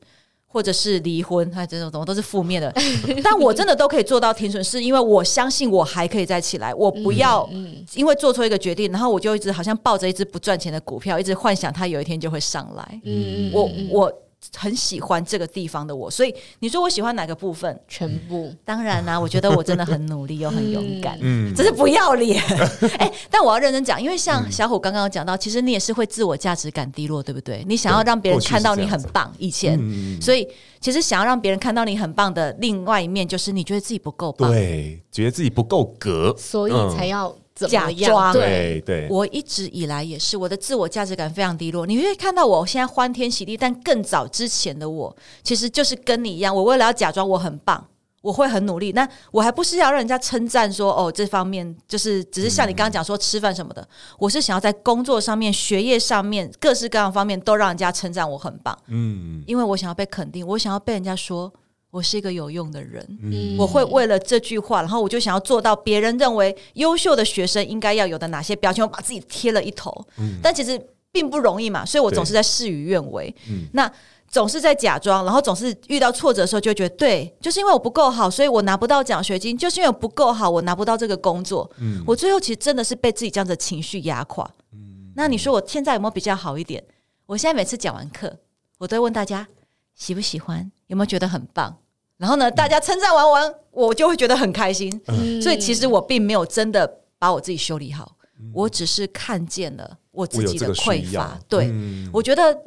[0.56, 2.74] 或者是离婚，哎，这种怎么都是负面的，
[3.22, 7.46] 但我真的都可以做到停损，是因为我相信我还可以再起来，我不要
[7.94, 13.02] 因为做错一个决定，然后我就一直好像抱着一只不赚钱的股票，一直幻想它有一天就会上来。
[13.04, 14.22] 嗯，我我。
[14.56, 17.80] 很喜欢这个地方的我，所以你说我喜欢哪个部分？
[17.88, 18.54] 全部。
[18.64, 22.42] 当然啦、啊，我觉得我真的很努力又很勇敢，嗯，只是不要脸。
[23.00, 27.64] 哎、欸，但我要认真讲，因为像小虎刚刚讲到，其实你也是会自我价值感低落，对不对？
[27.68, 29.80] 你想要让别人看到你很棒，以前，
[30.22, 30.48] 所以
[30.80, 37.36] 其实想要让别人看到你很棒的另外一面，就是你觉得自己不够棒，对，觉得自己不够格，所以才要。
[37.56, 41.86] 假装对对，我一直以来也是，我的自我价值感非常低落。
[41.86, 47.88] 你会看到我现在欢天喜地，但更早之前的我，其实就是跟你一样，我为了要假装我很棒，
[48.22, 48.92] 我会很努力。
[48.92, 53.88] 那我还不是要让人家称赞说哦，这方面就是只是像你刚刚讲说吃饭什么的，嗯、
[54.20, 58.78] 我是想要在工作上面、学业上面各式各样方面都让人家称赞我很棒。
[58.88, 61.54] 嗯，因为我想要被肯定，我想要被人家说
[61.96, 63.06] 我是一个有用的人。
[63.22, 70.06] 嗯，我会为了这句话，然后我就想要做到别人认为优秀的学生应该要有的哪些标签，我把自己贴了一头。
[70.18, 70.80] 嗯，但其实
[71.12, 73.34] 并不容易嘛，所以我总是在事与愿违。
[73.50, 73.92] 嗯，那。
[74.28, 81.70] 总是在假装，然后总是遇到挫折的时候，就觉得对，就是因为我不够好，所以我拿不到奖学金；就是因为我不够好，我拿不到这个工作。
[81.78, 84.44] 嗯，我最后其实真的是被自己这样的情绪压垮。
[84.74, 86.84] 嗯，那你说我现在有没有比较好一点？
[87.28, 88.40] 我现在每次讲完课，
[88.80, 89.48] 我都会问大家
[89.94, 91.78] 喜不喜欢，有没有觉得很棒？
[92.18, 95.02] 然后呢，大家称赞完完，我就会觉得很开心。
[95.08, 98.16] 嗯，所以其实我并没有真的把我自己修理好，
[98.54, 101.40] 我只是看见了我自己的匮乏。
[101.48, 102.58] 对，嗯，我觉得。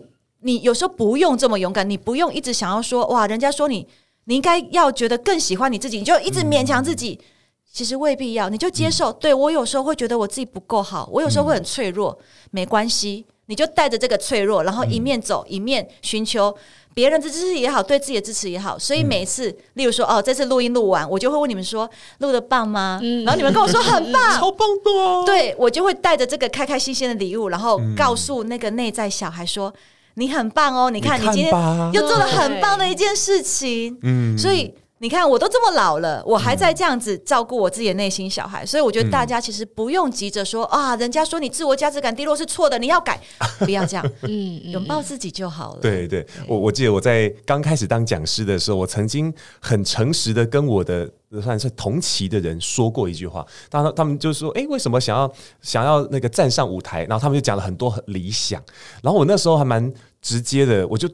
[0.40, 3.84] 你有时候不用这么勇敢，你不用一直想要说哇，人家说你，
[4.26, 7.18] 你应该要觉得更喜欢你自己，你就一直勉强自己。
[7.20, 7.24] 嗯、
[7.72, 9.10] 其实未必要，你就接受。
[9.10, 16.56] 嗯、对，我有时候会觉得我自己不够好，我有时候会很脆弱，嗯、没关系，你就带着这个脆弱，然后一面走、嗯、一面寻求
[16.98, 18.76] 别人的支持也好，对自己的支持也好。
[18.76, 22.98] 所以每一次，嗯、例如说哦，这次录音录完，我就会问你们说录的棒吗？
[23.00, 25.22] 嗯、然后你们跟我说很棒，超棒的、哦。
[25.24, 29.72] 对，我就会带着这个开开心心的礼物，然后告诉那个内在小孩说。
[30.14, 30.90] 你很棒哦！
[30.90, 31.52] 你看，你今天
[31.92, 33.96] 又做了很棒的一件事情。
[34.02, 38.66] 嗯，所以你看，我都这么老了，我还在这样子照顾我自己的内心小孩。
[38.66, 43.20] 所以我觉得大家其实不用急着说啊，人家说你自我价值感低落是错的，你要改，
[43.60, 44.04] 不要这样。
[44.22, 45.80] 嗯， 拥抱自己就好了。
[45.80, 51.08] 对对，我我记得我在刚开始当讲师的时候，我曾经很诚实的跟我的
[51.42, 55.32] 算是同期的人说过一句话，当他他们就说，哎，为什么想要
[55.62, 57.04] 想要那个站上舞台？
[57.04, 58.62] 然后他们就讲了很多很理想。
[59.02, 59.92] 然后我那时候还蛮。
[60.20, 61.08] 直接的，我就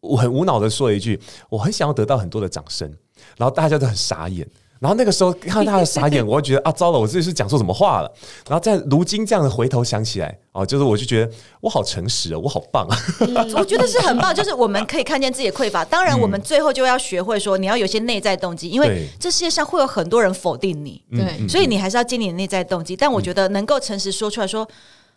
[0.00, 1.18] 我很无脑的说了一句，
[1.48, 2.94] 我很想要得到很多的掌声，
[3.36, 4.46] 然后大家都很傻眼，
[4.78, 8.12] 然后那个时候看到他的傻眼，我就觉得啊，糟了，我自己是讲错什么话了。
[8.48, 15.84] 然后在如今这样的回头想起来，哦，就是我就觉得我好诚实啊，我好棒啊，嗯，我觉得是很棒，就是我们可以看见自己的匮乏。
[15.84, 22.96] 当然，我们最后就要学会说，你要有些内在动机，因为这世界上会有很多人否定你，对，所以你还是要建立你的内在动机。
[22.96, 24.68] 但我觉得能够诚实说出来说。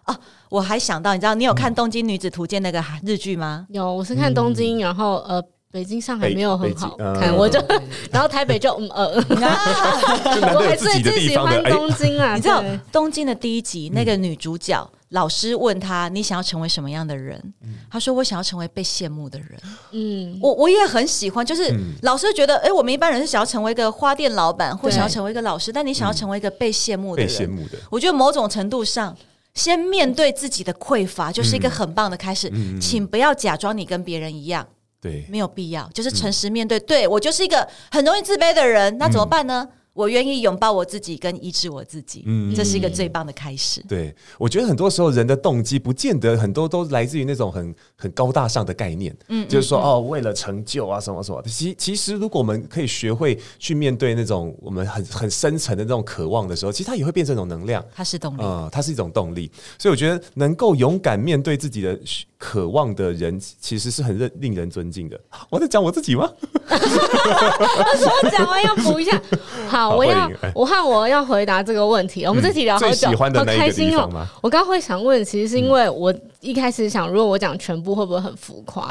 [0.06, 0.15] 哦，
[0.49, 3.65] 我还想到，你知道你有看《东京女子图鉴》那个日剧吗？
[3.71, 7.62] 有，我是看东京，然后呃，北京、上海没有很好看，我就
[8.12, 9.08] 然后台北就嗯呃，
[10.56, 12.36] 我还最最喜欢东京啊！
[12.38, 17.54] 你知道东京的第一集那个女主角，老师问她你想要成为什么样的人？
[17.91, 19.49] 她说我想要成为被羡慕的人。
[19.91, 21.73] 嗯，我我也很喜欢，就是
[22.04, 27.78] 老师觉得，哎，我们一般人是想要成为一个花店老板，或想要成为一个老师，但你想要成为一个被羡慕的人，被羡慕的。
[27.89, 29.15] 我觉得某种程度上。
[29.54, 32.49] 先面对自己的匮乏，就是一个很棒的开始。
[32.49, 34.67] 嗯嗯、请不要假装你跟别人一样，
[35.06, 36.80] 对，没有必要，就是诚实面对。
[36.80, 39.68] 嗯、对，我就是一个很容易自卑的人，那怎么办呢？
[39.70, 43.82] 嗯我愿意拥抱我自己，跟医治我自己，嗯，这是一个最棒的开始。
[43.88, 51.41] 对，我觉得很多时候人的动机不见得很多都来自于那种很很高大上的概念，嗯，就是说、嗯、哦，为了成就啊什么什么。
[51.44, 59.50] 其其实如果我们可以学会去面对那种我们很很深层的那种渴望的时候，其实它也会变成一种能量，它是动力，嗯，它是一种动力。
[59.80, 61.98] 所以我觉得能够勇敢面对自己的
[62.45, 65.19] 渴望的人，其实是很令令人尊敬的。
[65.49, 66.29] 我在讲我自己吗？
[66.69, 69.19] 我讲完要补一下，
[69.67, 69.95] 好。
[69.95, 72.23] 我要，我和我要回答这个问题。
[72.25, 74.08] 我们这题聊好久，好开心哦！
[74.43, 78.88] 我刚刚会想问，其实是因为我一开始想，如果我讲全部，会不会很浮夸？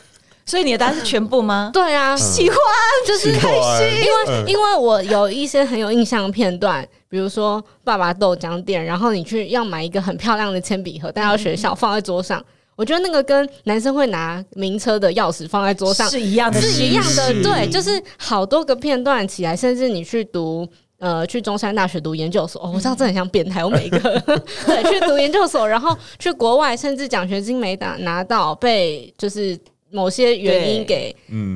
[0.44, 1.70] 所以你的答案是全部吗？
[1.72, 2.58] 对啊，喜欢
[3.06, 12.44] 就是开心，因为因为我有一些很有印象的片段，比如说爸爸豆浆店，然后你去要买一个很漂亮的铅笔盒带到学校，放在桌上。
[12.78, 17.42] 我觉得那个跟男生会拿名车的钥匙放在桌上是一样的，是一样的。
[17.42, 20.64] 对，就是好多个片段起来，甚至你去读
[21.00, 23.64] 呃，去中山大学读研究所，哦，我知道这很像变态。
[23.64, 23.98] 我每一个
[24.64, 29.58] 对去读研究所，然后去国外，甚至奖学金没拿拿到，被就是
[29.90, 31.12] 某些原因给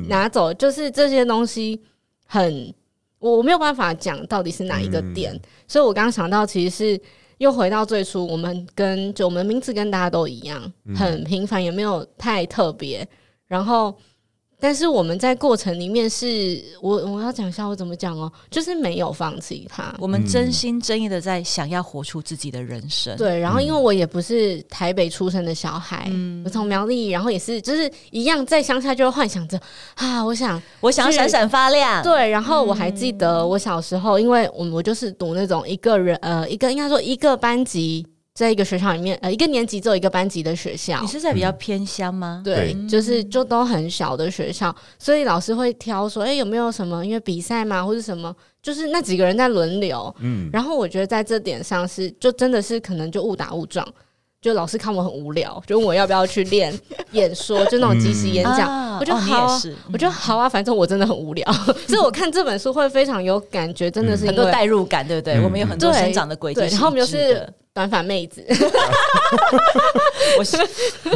[0.09, 1.79] 拿走，就是这些东西
[2.25, 2.73] 很
[3.19, 7.01] 我没有办法讲到底是哪一个点，所以我刚刚想到其实是。
[7.43, 10.59] 又回到最初，我们跟就我们名字跟大家都一样，
[10.95, 13.07] 很平凡，也没有太特别。
[13.47, 13.95] 然后。
[14.63, 23.13] 但是我们在过程里面是，我我要讲一下我怎么讲哦，就是没有放弃他，我们真心真意的在想要活出自己的人生。
[23.17, 29.59] 对，然后因为我也不是台北出生的小孩，嗯，我从苗栗，然后也是就是一样在乡下就会幻想着
[29.95, 32.01] 啊，我想我想要闪闪发亮。
[32.01, 40.99] 对，然后我还记得我小时候，因为我我就是读那种一个人呃一个应该说一个班级在一个学校里面，呃，一个年级只有一个班级的学校。
[41.01, 42.41] 你是在比较偏乡吗？
[42.43, 50.11] 对，就是就都很小的学校，所以老师会挑说，哎、欸，有没有什么因为比赛嘛，或者什么，就是那几个人在轮流。
[50.19, 53.87] 嗯，然后我觉得在这点上是，就真的是可能就误打误撞。
[54.41, 56.73] 就老师看我很无聊，就问我要不要去练
[57.13, 58.67] 演说，就那种即时演讲。
[58.67, 61.53] 嗯、我就好、啊，哦、我觉得好啊，反正我真的很无聊。
[61.87, 65.35] 所以我看这本书会非常有感觉，真的是很多代入感，对不对？
[65.35, 67.47] 嗯、我们有很多生长的轨迹，然后我们就是。
[67.73, 68.45] 短发妹子，
[70.37, 70.55] 我是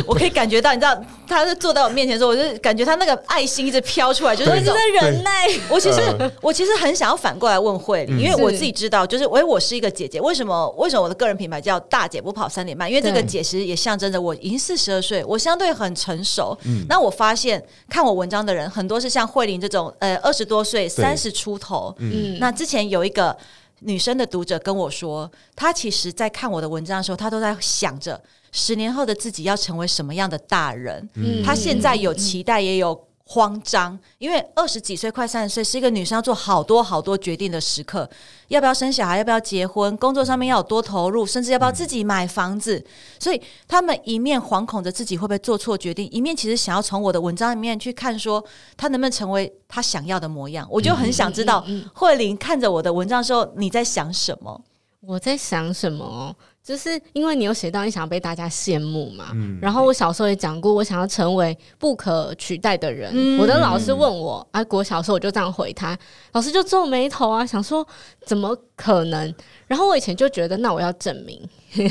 [0.08, 5.48] 我可以感觉到，你知道，他是坐在我面前的时候，我就感觉他那个爱心一直飘出来，就是一直在忍耐。
[5.70, 6.02] 我其实
[6.42, 12.90] 我其实很想要反过来问慧玲，因为我自己知道，就是我我是一个姐姐，为什么为什么我的个人品牌叫大姐不跑三点半？
[12.90, 16.58] 因为这个姐其实也象征着我已经四十二岁，我相对很成熟。
[16.90, 21.96] 那我发现看我文章的人很多是像慧玲这种，呃，二十多岁、三十出头。
[22.00, 23.38] 嗯，那之前有一个。
[23.80, 31.08] 女生的读者跟我说，她其实，在看我的文章的时候，她都在想着十年后的自己要成为什么样的大人。
[31.16, 33.07] 嗯，她现在有期待，也有。
[33.30, 38.10] 慌张，因为二十几岁快三十岁是一个女生要做好多好多决定的时刻，
[38.48, 42.82] 要不要生小孩，要不要结婚，工作上面要有多投入，甚至要不要自己买房子。
[43.20, 48.42] 所以他们一面惶恐着自己会不会做错决定，一面其实想要从我的文章里面去看，说
[48.78, 50.66] 他能不能成为他想要的模样。
[50.72, 54.62] 我就很想知道，慧玲看着我的文章的时候，你在想什么？
[55.02, 56.34] 我在想什么？
[56.68, 63.10] 就是因为你有写到你想要被大家羡慕嘛，嗯、然后我小时候也讲过，我想要成为不可取代的人。
[63.14, 65.98] 嗯、我的老师问我，啊，国小时候我就这样回他，
[66.34, 67.88] 老师就皱眉头啊，想说
[68.26, 69.34] 怎么可能？
[69.66, 71.42] 然后我以前就觉得，那我要证明，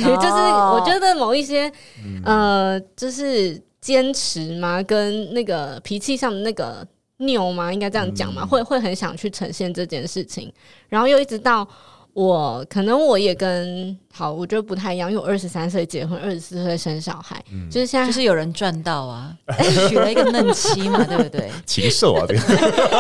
[0.05, 1.73] 哦、 就是我觉得某一些，
[2.23, 6.87] 呃，就是坚持嘛，跟那个脾气上的那个
[7.17, 10.53] 拗嘛，应该这样讲嘛，嗯、会会很想去呈现这件事情，
[10.91, 11.67] 然后又一直到。
[12.17, 19.37] 我可能我也跟好，我觉得不太一样，因为我二十三岁结婚，二十四岁生小孩，嗯、就是现在就是有人赚到啊，
[19.87, 21.51] 娶了一个嫩妻嘛， 对不对？
[21.67, 22.41] 禽兽啊，这个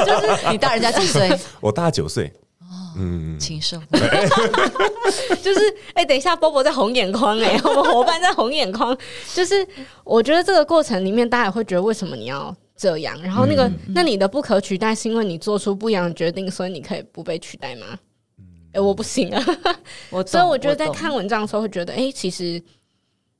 [0.04, 1.34] 就是你大人家几岁？
[1.62, 2.30] 我大九岁。
[2.60, 3.80] 哦，嗯，禽兽，
[5.42, 5.60] 就是
[5.94, 8.94] 哎、欸，等一下，波波在红眼眶哎、欸，我们伙伴在红眼眶，
[9.32, 9.66] 就是
[10.04, 13.18] 我觉得这个过程里面，大家也会觉得为什么你要这样？
[13.22, 17.86] 然后那个，嗯、那你的不可取代是因为你做出不一样的决定，所以你可以不被取代吗？
[18.80, 19.44] 我不行啊！
[20.10, 22.62] 我所以我觉得在看文章的时候会觉得，哎、欸，其实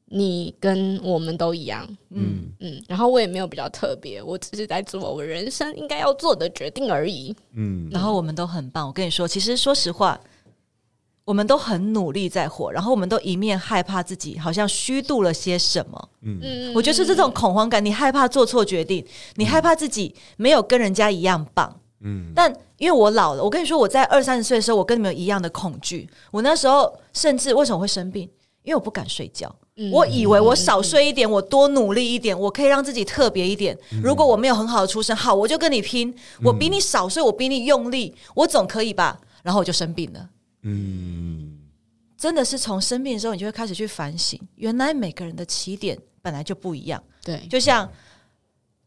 [0.07, 2.83] 你跟我们都一样，嗯嗯。
[2.89, 7.35] 然后我也没有比较特别，我只是在做我人生应该要做的决定而已。
[7.55, 8.87] 嗯，然后我们都很棒。
[8.87, 10.19] 我跟你说，其实说实话，
[11.25, 16.09] 我们都很努力在活，然后我们都一面害怕自己好像虚度了些什么。
[16.23, 21.81] 嗯嗯，我觉得是这种恐慌感，你害怕做错决定，你害怕自己没有跟人家一样棒。
[22.07, 26.09] 嗯，但因为我老了，我跟你说，我在二三十岁的时候，我跟你们一样的恐惧。
[26.31, 28.31] 我那时候甚至为什么会生病？
[28.63, 29.53] 因为我不敢睡觉。
[29.77, 33.77] 嗯、我以为我少睡一点，我多努力一点，我可以让自己特别一点。
[34.03, 36.15] 如果我没有很好的出身，好，我就跟你拼。
[36.45, 39.19] 我比你少睡，我比你用力，我总可以吧？
[39.43, 40.29] 然后我就生病了。
[40.63, 41.59] 嗯，
[42.17, 47.03] 真的是从生病的时候，你就会开始去反省，原来每个人的起点本来就不一样。
[47.25, 47.91] 对，就像。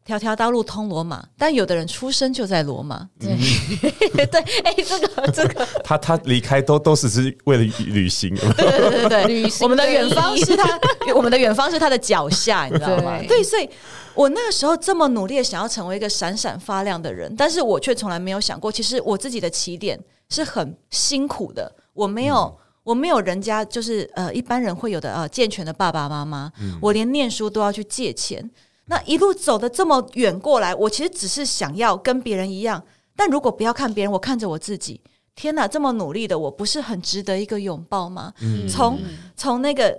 [0.09, 3.07] 条条道路通罗马，但有的人出生就在罗马。
[3.19, 8.33] 对、嗯、对， 哎、欸，这个这个， 他他离开都都只是为了旅行。
[8.57, 9.63] 对对对对，旅行。
[9.63, 10.79] 我们的远方是他，
[11.13, 13.19] 我们的远方是他的脚下，你知道吗？
[13.19, 13.69] 对，对，所以
[14.15, 21.71] 我那个时候这么努力的想要成为一个闪闪发亮的人，但是我却从来没有想过，其实我自己的起点是很辛苦的。
[21.93, 28.49] 我没有，嗯、我没有人家就是呃一般人会有的呃健全的爸爸妈妈，嗯、我连念书都要去借钱。
[28.89, 32.83] 那一路走的这么远过来，我其实只是想要跟别人一样。
[33.15, 34.99] 但如果不要看别人，我看着我自己，
[35.35, 38.33] 天哪，这么努力的我，不是很值得一个拥抱吗？
[38.41, 38.99] 嗯、从
[39.35, 39.95] 从那个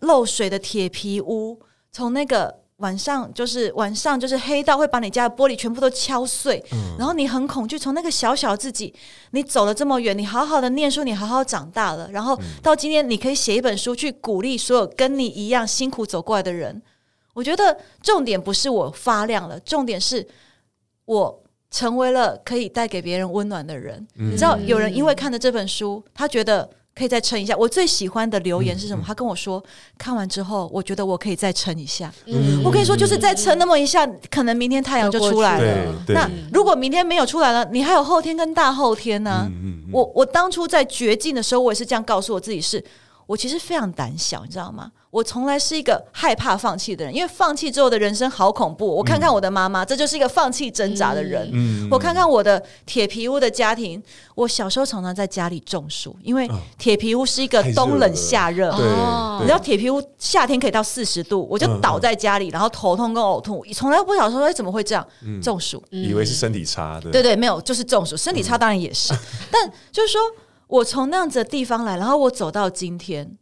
[0.00, 1.60] 漏水的铁皮屋，
[1.92, 7.78] 从那个晚上就是晚上就是黑到会把你家的玻璃全部都敲碎，嗯、然后你很恐惧。
[7.78, 8.94] 从那个小小自己，
[9.32, 16.80] 你走了这么远，你好好的念书，你好好长大了，然后到今天，你可以写一本书去鼓励所有跟你一样辛苦走过来的人。
[17.40, 20.26] 我觉得重点不是我发亮了，重点是
[21.06, 24.06] 我成为了可以带给别人温暖的人。
[24.16, 27.56] 嗯、你知道，有人因为看了这本书，他觉得可以再撑一下。
[27.56, 29.02] 我最喜欢的留言是什么？
[29.02, 29.64] 嗯、他跟我说，
[29.96, 32.12] 看完之后，我觉得我可以再撑一下。
[32.26, 36.04] 嗯、我跟你说，就是再撑那么一下，可能明天太阳就出来了。
[36.08, 39.50] 那如果明天没有出来了，你还有后天跟大后天呢、
[39.90, 42.84] 我我当初在绝境的时候，我也是这样告诉我自己是。
[43.30, 44.90] 我其实非常胆小，你知道吗？
[45.08, 48.84] 我从来是一个害怕放弃的人，因为放弃之后的人生好恐怖。
[48.84, 51.48] 我看看我的妈妈，嗯、这就是一个放弃挣扎的人。
[51.52, 54.02] 嗯、我看看我的铁皮屋的家庭，
[54.34, 58.72] 我小时候常常在家里中暑，因为铁皮屋是一个冬冷夏热。
[58.72, 65.06] 哦、你知道铁皮屋夏天可以到四十度，我就倒在家里，然后头痛跟呕吐，从来不晓得说，哎，怎么会这样？
[65.24, 67.12] 嗯、中暑，以为是身体差的。
[67.12, 68.16] 对对，没有，就是中暑。
[68.16, 69.18] 身体差当然也是，嗯、
[69.52, 70.20] 但就是说。
[70.70, 73.36] 我从那样子的地方来，然后我走到今天，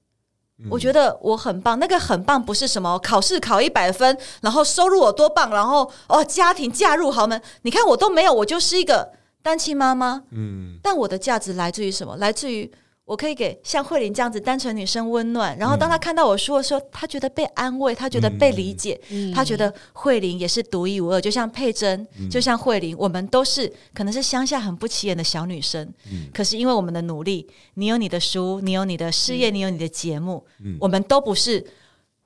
[0.59, 1.79] 嗯、我觉得我很棒。
[1.79, 9.13] 那个很棒不是什么考试考一百分，然后收入我多棒，然后哦家庭嫁入豪门，你看我都没有，我就是一个
[9.43, 10.25] 单亲妈妈。
[10.31, 12.17] 嗯，但我的价值来自于什么？
[12.17, 12.71] 来自于。
[13.09, 25.83] 我可以给像慧玲这样子单纯女生温暖，然后当她看到我说的时候，她觉得被安慰，她觉得被理解，嗯、她觉得慧玲也是独一无二，就像佩珍，嗯、就像慧玲，我们都是可能是乡下很不起眼的小女生，
[26.13, 31.67] 嗯、可是因为我们的努力，你有你的书，你有你的事业，嗯、你有你的节目，嗯、我们都不是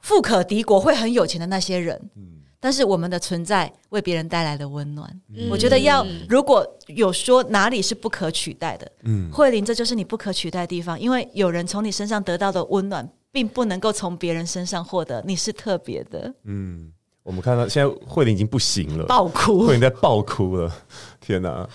[0.01, 2.11] 富可敌国会很有钱的那些人。
[2.16, 16.32] 嗯但是我们的存在为别人带来的温暖，嗯、我觉得要如果有说哪里是不可取代的，嗯，慧玲，这就是你不可取代的地方，因为有人从你身上得到的温暖，并不能够从别人身上获得，你是特别的。
[16.44, 16.92] 嗯，
[17.24, 20.72] 我们看到现在慧玲已经不行了，爆哭，慧玲在爆哭了，
[21.20, 21.68] 天哪，哦。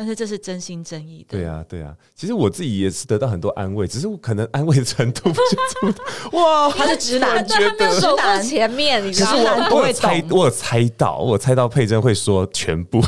[0.00, 1.36] 但是这是真心真意的。
[1.36, 1.94] 对啊，对啊。
[2.16, 5.94] 其实我自己也是得到很多安慰，只是我可能安慰的程度不是这么
[6.40, 9.68] 哇，他是直男，觉得走过前面，你知道吗？
[9.70, 12.98] 我有猜，我有猜到，我有猜到佩珍会说全部。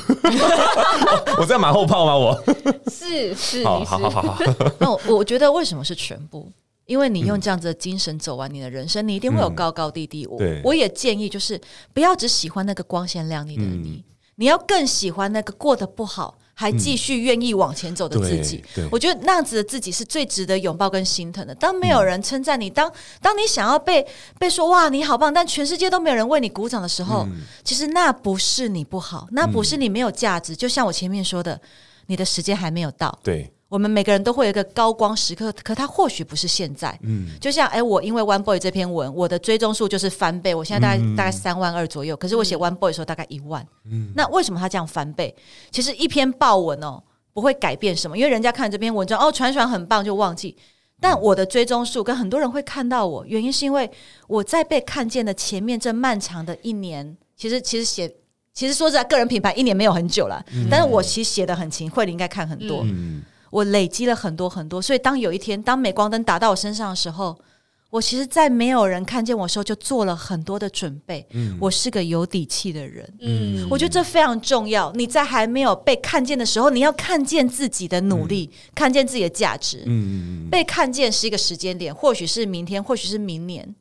[1.40, 2.14] 我这样马后炮吗？
[2.14, 2.38] 我
[2.90, 4.38] 是是，好好好好。
[4.78, 6.52] 那我我觉得为什么是全部？
[6.84, 10.26] 因为你用这样子的精神走完你的人生，你一定会有高高低低。
[10.26, 11.58] 我我也建议就是
[11.94, 16.36] 不要只喜欢那个光鲜亮丽的你，你要更喜欢那个过得不好。
[16.62, 21.52] 还继续愿意往前走的自己，嗯、我觉得那样子的自己是最值得拥抱跟心疼的。
[21.56, 22.90] 当没有人称赞你，当
[23.20, 24.06] 当你想要被
[24.38, 30.52] 被说哇你好棒，但全世界都没有人为你鼓掌的时候，嗯、其实那不是你不好，那不是你没有价值。
[30.52, 31.60] 嗯、就像我前面说的，
[32.06, 33.18] 你的时间还没有到。
[33.24, 33.51] 对。
[33.72, 36.94] 我们每个人都会有一个高光时刻，可他或许不是现在。
[37.04, 42.14] 嗯，就像哎，我因为 One Boy 这篇文，我的追踪数就是翻倍，我现在大概、嗯、大概三万二左右。
[42.14, 43.66] 可是我写 One Boy 的时候大概一万。
[43.86, 45.34] 嗯，那为什么他这样翻倍？
[45.70, 47.02] 其实一篇报文哦，
[47.32, 50.54] 不会改变什么，因为人家看这篇文章哦，传传很棒就忘记。
[51.00, 53.90] 但我的追踪数跟很多人会看到我，原因是因为
[54.28, 58.06] 我在被看见的前面这漫长的一年，其实其实写，
[58.52, 62.82] 其实说实在，个人品牌一年没有很久了，嗯、但是我其实写的很勤，慧玲应该看很多。
[62.84, 63.22] 嗯
[63.52, 67.38] 我累积了很多很多，所以当有一天当镁光灯打到我身上的时候，
[67.90, 71.26] 我其实，在没有人看见我的时候，就做了很多的准备。
[71.32, 73.06] 嗯，我是个有底气的人。
[73.20, 74.90] 嗯，我觉得这非常重要。
[74.94, 79.82] 你在还没有被看见的时候，你要看见自己的努力，嗯、看见自己的价值。
[79.84, 83.74] 嗯，被看见是一个时间点，或许是明天，或许是明年。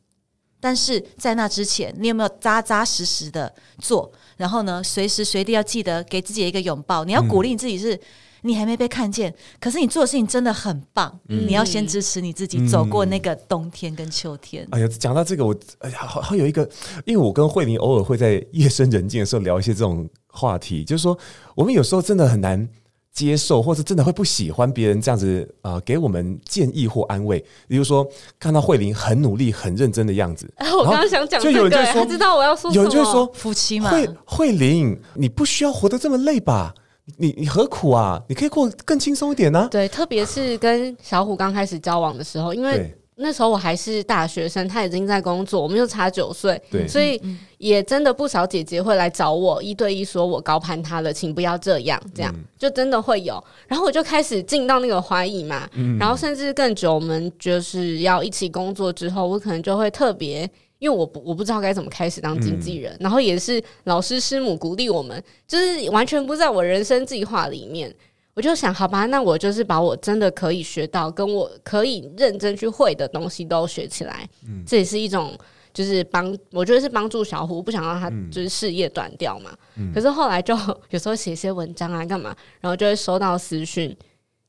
[0.59, 4.11] 但是在那之前，你有没有扎扎实实的做？
[4.35, 7.05] 然后呢，随时随地要记得给自己一个拥抱。
[7.05, 7.97] 你要鼓励你自己是。
[8.41, 11.19] 你还没被看见，可是你做的事情真的很棒。
[11.29, 14.67] 嗯、你要先支持你自己，走过那个冬天跟秋天。
[14.71, 16.67] 哎呀，讲到这个，我哎呀，好好有一个，
[17.05, 21.17] 因为我跟慧玲偶尔会在夜深人静的时候聊一些这种话题，就是说，
[21.55, 22.67] 我们有时候真的很难
[23.13, 27.43] 接受，或是真的会不喜欢别人这样子啊、呃，给我们建议或安慰。
[27.67, 28.07] 比如说，
[28.39, 36.73] 看到慧玲很努力、很认真的样子， 我刚刚想讲，就有人就说，知道我要说什么，有人就会说，夫妻嘛，慧慧玲，你不需要活得这么累吧？
[37.17, 38.21] 你你何苦啊？
[38.27, 39.67] 你可以过更轻松一点呢、啊。
[39.69, 47.21] 对，特别是跟小虎刚开始交往的时候，因为那时候我还是大学生，他已经在工作，我们又差九岁，对，所以
[47.57, 53.43] 也真的不少姐姐会来找我一对一说我高攀他了，请不要这样，这样、嗯、就真的会有。
[53.67, 60.49] 然后我就开始进到那个怀疑嘛，嗯、然后甚至更久，我们就是要一起工作之后，我可能就会特别。
[60.81, 67.95] 因为我不我不知道该怎么开始当经纪人，嗯、然后也是老师师母鼓励我们，就是完全不在我人生计划里面。
[68.33, 74.27] 我就想，好吧，那我就是把我真的可以学到，跟我可以认真去会的东西都学起来。
[74.47, 75.37] 嗯，这也是一种
[75.71, 79.51] 就是帮，我觉得是帮助小虎，不想让他就是事业断掉嘛。
[79.75, 80.57] 嗯、可是后来就
[80.89, 83.95] 有时候写一些文章啊，干嘛，然后就会收到私讯。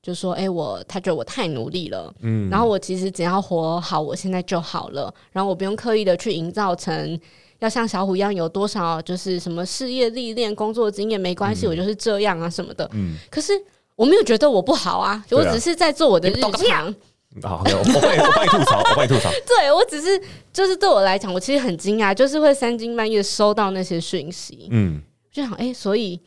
[0.02, 7.16] 就说：“哎、欸，我他觉得我太努力了，嗯，然后我其实只要活好，我现在就好了，然后我不用刻意的去营造成
[7.60, 13.14] 要像小虎一样有多少就是什么事业历练、工作经验，没关系，嗯、我就是这样啊什么的，嗯。
[13.30, 13.52] 可是
[13.94, 16.92] 我没有觉得我不好啊，我只是在做我的日常。
[17.40, 19.30] 好，我我帮你，我帮你吐槽，我帮你吐槽。
[19.46, 20.20] 对，我只是
[20.52, 25.00] 就是对我来讲，我其实很惊讶，就是会三更半夜收到那些讯息，嗯，
[25.30, 26.20] 就想哎、欸，所以。”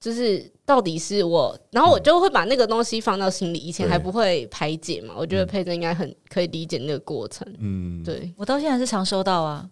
[0.00, 3.58] 就是到底是我，然后我就会把那个东西放到心里。
[3.58, 7.46] 以前还不会排解嘛，我觉得佩珍应该很可以理解那个过程。
[7.58, 9.66] 嗯，对，我到现在还 是常收到啊，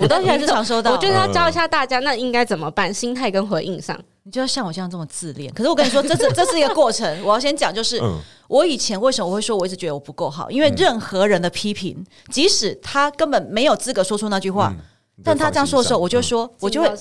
[0.00, 0.90] 我到现在还是常收到。
[0.90, 2.92] 我觉得要教一下大家，那应该怎么办？
[2.92, 5.52] 心态跟回应上，你就要像我这样这么自恋。
[5.54, 7.22] 可是我跟你说，这是 这是一个过程。
[7.22, 8.02] 我要先讲，就是
[8.48, 10.50] 我以前为什么我会说我一直觉得我不够好？
[10.50, 14.74] 因为任何人的批评，即使他根本没有资格说出那句话，
[15.22, 16.92] 但他这样说的时候，我就说，我就会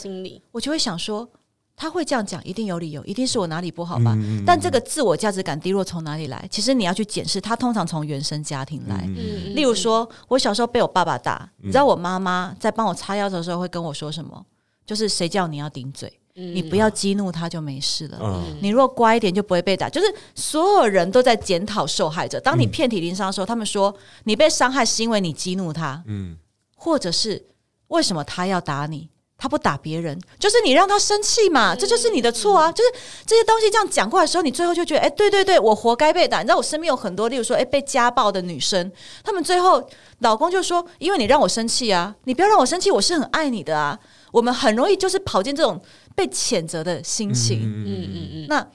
[0.51, 1.28] 我就会想说。
[1.76, 4.15] 他会这样讲，一定有理由，一定是我哪里不好吧？
[4.45, 6.47] 但这个自我价值感低落从哪里来？
[6.49, 9.03] 其实你要去检视，他通常从原生家庭来。
[9.07, 14.45] 嗯、例如说，我小时候被我爸爸打，嗯、你知道我妈妈在帮我擦药的时候会跟我说什么？
[14.86, 16.11] 就是谁叫你要顶嘴？
[16.36, 18.19] 嗯、你不要激怒他就没事了。
[18.21, 19.89] 嗯、你若乖一点就不会被打。
[19.89, 22.39] 就是所有人都在检讨受害者。
[22.39, 23.93] 当你遍体鳞伤的时候，他们说
[24.24, 26.38] 你被伤害是因为你激怒他，嗯、
[26.76, 27.45] 或者是
[27.88, 29.09] 为什么他要打你？
[29.44, 32.72] 他不打别人，就是你让他生气嘛，这就是你的错啊！
[32.72, 32.89] 就是
[33.26, 36.38] 这些东西这样讲过来的时候，你最后就觉得，哎，对对对，我活该被打。
[36.38, 38.89] 你知道我身边有很多，例如说，哎，被家暴的女生，
[39.22, 39.86] 他们最后
[40.20, 44.00] 老公就说，因为你让我生气啊，你不要让我生气，我是很爱你的啊。
[44.32, 45.78] 我们很容易就是跑进这种
[46.16, 48.66] 被谴责的心情，嗯嗯嗯，那。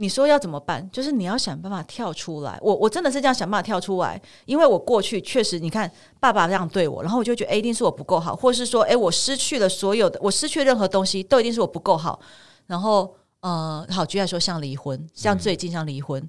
[0.00, 0.88] 你说要怎么办？
[0.90, 2.58] 就是你要想办法跳出来。
[2.62, 12.18] 我我真的是这样想办法跳出来，因为我过去确实，你看爸爸这样对我，然后我就觉得，诶，一定是我不够好，或是说，诶，我失去了所有的，我失去任何东西，都一定是我不够好。
[12.66, 16.28] 然后，呃，好，举例来说，像离婚，像最近像离婚，嗯、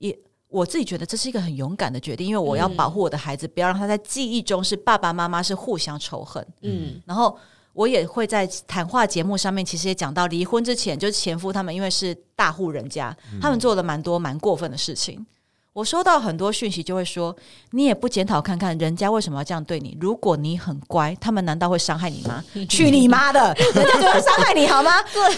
[0.00, 6.46] 也我自己觉得这是一个很勇敢的决定，因为我要保护我的孩子，不要让他在记忆中是爸爸妈妈是互相仇恨。
[6.60, 7.38] 嗯，然后。
[7.76, 15.24] 我也会在谈话节目上面，其实也讲到离婚之前，就是前夫他们因为是大户人家，他们做了蛮多蛮过分的事情。
[15.74, 17.36] 我收到很多讯息，就会说
[17.72, 19.94] 你也不检讨看看人家为什么要这样对你？
[20.00, 22.42] 如果你很乖，他们难道会伤害你吗？
[22.66, 25.02] 去你妈的，人家就会伤害你好吗？
[25.12, 25.34] 对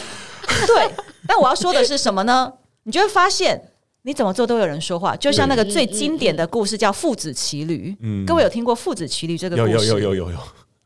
[0.64, 0.94] 对。
[1.26, 2.52] 但我要说的是什么呢？
[2.84, 3.60] 你就会发现
[4.02, 7.96] 你怎么做都有人说话，就像那个最经典的故事叫父子骑驴。
[8.00, 9.88] 嗯，各位有听过父子骑驴这个故事？
[9.88, 10.38] 有有有有有有。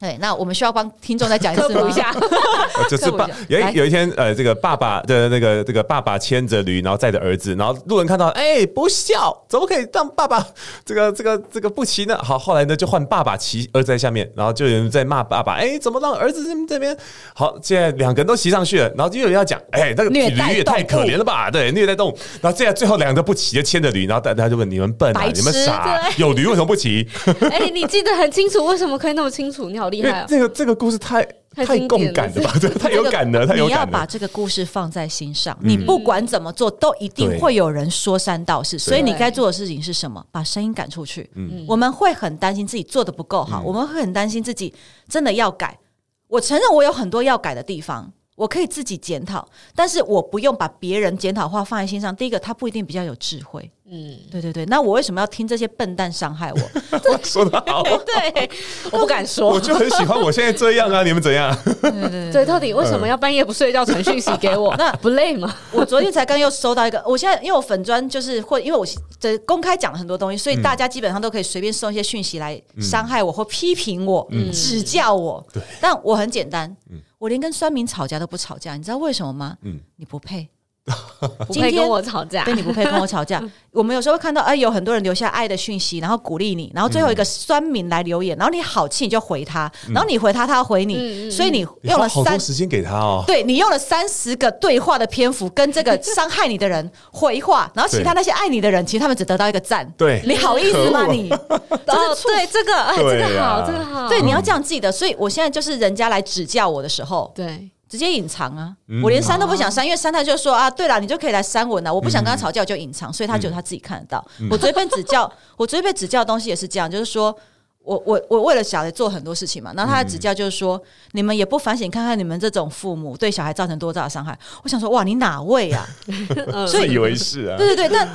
[0.02, 2.12] 对，那我们需要帮听众再讲一次一下，
[2.90, 10.44] 就是爸有有一天，呃，这个爸爸的那个这个爸爸牵着驴，然后载着儿子，然后路人看到，哎、欸，不孝，怎么可以让爸爸
[10.84, 12.18] 这个这个这个不骑呢？
[12.20, 16.98] 好，后来呢就换爸爸骑，儿子在下面，然后就有人在骂爸爸，哎、欸，怎么让儿子这边？
[17.32, 21.48] 好，现在两个人都骑上去了，然后就有人要讲，哎、欸，那个驴也太可怜了吧？
[21.48, 22.18] 对，虐待动物。
[22.40, 27.08] 然后现在最后两个不骑，就牵着驴，然后大家就问你们笨啊，你们傻，有驴为什么不骑？
[27.48, 29.70] 哎、欸，你记得很清楚，为什么可以那么清楚？
[29.70, 30.26] 你好厉害啊！
[30.28, 30.72] 这个这个。
[30.82, 31.22] 故事太
[31.54, 32.52] 太共感了吧？
[32.58, 33.84] 对， 太有感了，太有感了。
[33.84, 38.76] 你要把这个故事放在心上，你不管怎么做，都一定会有人说三道四。
[38.78, 40.24] 所以你该做的事情是什么？
[40.32, 41.30] 把声音赶出去。
[41.34, 44.74] 嗯，我们会很担心自己做的不够好，我们会很担心自己
[45.08, 45.78] 真的要改。
[46.26, 52.16] 我承认我有很多要改的地方，我可以自己检讨，但是我不用把别人检讨话放在心上。
[52.16, 53.70] 第一个，他不一定比较有智慧。
[53.94, 56.60] 嗯，对对对，那我为什么要听这些笨蛋伤害我？
[57.12, 58.50] 我说的好， 对，
[58.90, 61.54] 我不敢说，我就很喜欢我现在这样啊， 你们怎样？
[61.82, 64.74] 对对对，对，到底为什么要半夜不睡觉传讯息给我？
[64.78, 65.54] 那不累吗？
[65.72, 68.82] 我昨天才刚又收到一个，我现在因为我粉砖就是或因为我
[69.20, 75.46] 这公开讲了很多东西，所以大家基本上都可以随便送一些讯息来伤害我或批评我、指教我。
[75.52, 76.74] 对，但我很简单，
[77.18, 79.58] 我连跟酸民吵架都不吵架，你知道为什么吗？
[79.60, 80.48] 嗯，你不配。
[81.46, 83.40] 不配跟我吵架，对，你不配跟我吵架。
[83.70, 93.22] 我们有时候会看到，哎，有很多人留下爱的讯息，然后鼓励你，然后最后一个酸民来留言，然后你好气你就回他，然后你回他，他回你，所以你用了好多时间给他哦。
[93.26, 99.88] 对，你用了三十个对话的篇幅跟这个伤害你的人回话，然后其他那些爱你的人，其实他们只得到一个赞。
[99.96, 101.06] 对，你好意思吗？
[101.06, 104.90] 你哦， 对这个，哎，这个好，这个好，对，你要这样记得。
[104.90, 107.70] 所以我现在就是人家来指教我的时候，对。
[107.92, 108.74] 直接隐藏啊！
[109.02, 111.92] 我连删都不想删，因为删他就说啊，对了，你就可以来删我呢。
[111.92, 114.26] 我不想跟他吵架，我就隐藏，所以他只有他自己看得到。
[114.50, 117.36] 我昨天被指教， 我昨天被指教的东西也是这样，就是说
[117.82, 124.38] 我我我为了小孩做很多事情嘛，然后他的指教就是说，你们也不反省看看你们这种父母对小孩造成多大的伤害。
[124.62, 125.86] 我想说，哇，你哪位啊？
[126.66, 127.58] 所以以为是啊？
[127.58, 128.08] 对对 对，但。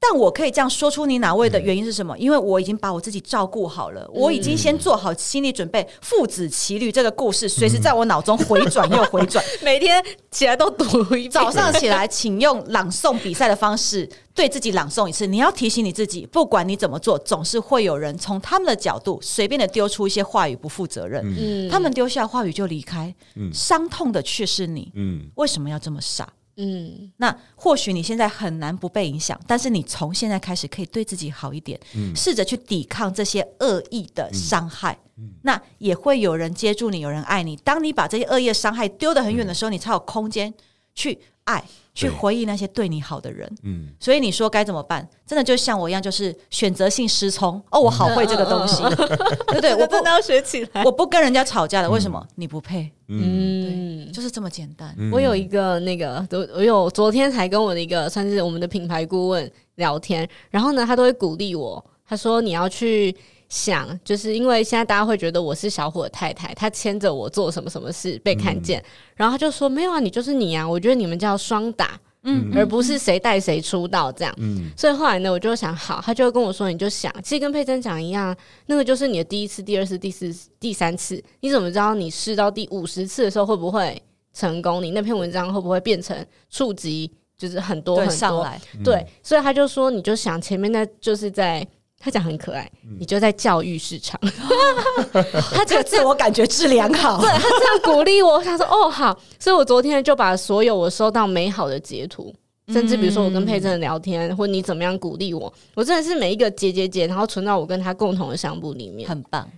[0.00, 2.16] 但我可以这样说出你哪位的原因是什么？
[2.16, 5.86] 因为我已经把我自己照顾好了，我已经先做好心理准备。
[6.00, 10.84] 父子骑驴这个故事随时在我脑中回转又回转， 每天起来都读
[11.16, 11.30] 一遍。
[11.30, 15.26] 早上起来，请用朗诵比赛的方式对自己朗诵一次。
[15.26, 21.22] 你要提醒你自己，不管你怎么做，总是会有人从他们的角度随便的丢出一些话语，不负责任。
[21.26, 24.92] 嗯，他们丢下话语就离开，嗯，伤痛的却是你。
[24.94, 26.32] 嗯，为什么要这么傻？
[26.60, 37.54] 嗯，那或许你现在很难不被影响，但是你从现在开始可以对自己好一点，嗯，试着去抵抗这些恶意的伤害，嗯，那也会有人接住你，有人爱你。
[37.56, 40.52] 当你把这些恶意的伤害丢得很远的时候，嗯，你才有空间
[40.96, 41.62] 去爱，
[41.94, 43.48] 去回忆那些对你好的人。
[43.62, 45.08] 嗯，所以你说该怎么办？
[45.24, 47.62] 真的就像我一样，就是选择性失聪。
[47.70, 48.82] 哦，我好会这个东西，
[49.46, 49.76] 对不对？
[49.76, 50.82] 我真的要学起来。
[50.82, 52.26] 我不跟人家吵架的，为什么？
[52.34, 52.90] 你不配。
[53.08, 54.94] 嗯，就是这么简单。
[55.12, 63.14] 我有一个那个，我有昨天才跟我的一个算是我们的品牌顾问聊天，然后呢，他都会鼓励我，他说你要去。
[63.50, 68.84] 想，就是因为现在大家会觉得我是小虎的太太，他牵着我做什么什么事被看见，嗯、
[69.16, 84.00] 然后他就说没有啊，你就是你啊，我觉得你们叫双打，嗯，而不是谁带谁出道这样，嗯，所以后来呢，我就想好，他就会跟我说，你就想，其实跟佩珍讲一样，那个就是你的第一次、第二次、第四、第三次，你怎么知道你试到第五十次的时候会不会
[84.32, 84.82] 成功？
[84.82, 86.16] 你那篇文章会不会变成
[86.50, 91.66] 触及，就是很多很多上来，对，所以他就说，你就想前面那就是在。
[91.98, 94.18] 他讲很可爱，你就在教育市场。
[95.52, 102.32] 他这个自我感觉质良好，对他这样鼓励我，他说：“哦，好。”所以，我昨天就把所有我收到美好的截图，
[102.68, 109.50] 甚至比如说我跟佩珍聊天，或你怎么样鼓励我，我真的是每一个截截截，然后存到我跟他共同的相簿里面，很棒。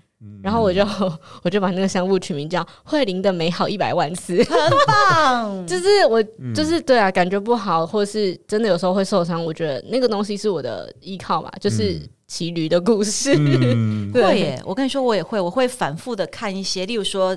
[0.43, 0.87] 然后我就
[1.43, 4.57] 我就把那个相簿取名叫“慧玲的美好一百万次”，很
[4.87, 5.67] 棒。
[5.69, 6.23] 就是我
[6.55, 12.01] 就是对啊，感觉不好，或是真的有时候会受伤，我觉得那个东西是我的依靠吧，就是。
[12.31, 14.63] 骑驴的故事，嗯、 对耶！
[14.65, 17.37] 我跟你说，我也会，我会反复的看一些，例如说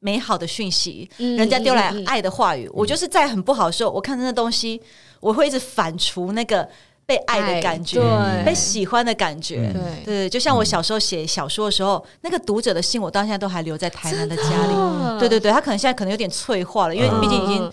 [0.00, 4.78] 美好的讯息，嗯、人家丢来爱的话语，嗯、我就是在很不好的时候，我看那东西，
[5.20, 6.68] 我会一直反刍那个
[7.06, 10.30] 被爱的感觉，对，被喜欢的感觉，对对。
[10.30, 15.18] 就像我小时候写小说的时候，那个读者的信，我到现在都还留在台南的家里。
[15.18, 17.70] 对对对，他可能现在可能有点脆化了，因为毕竟已经。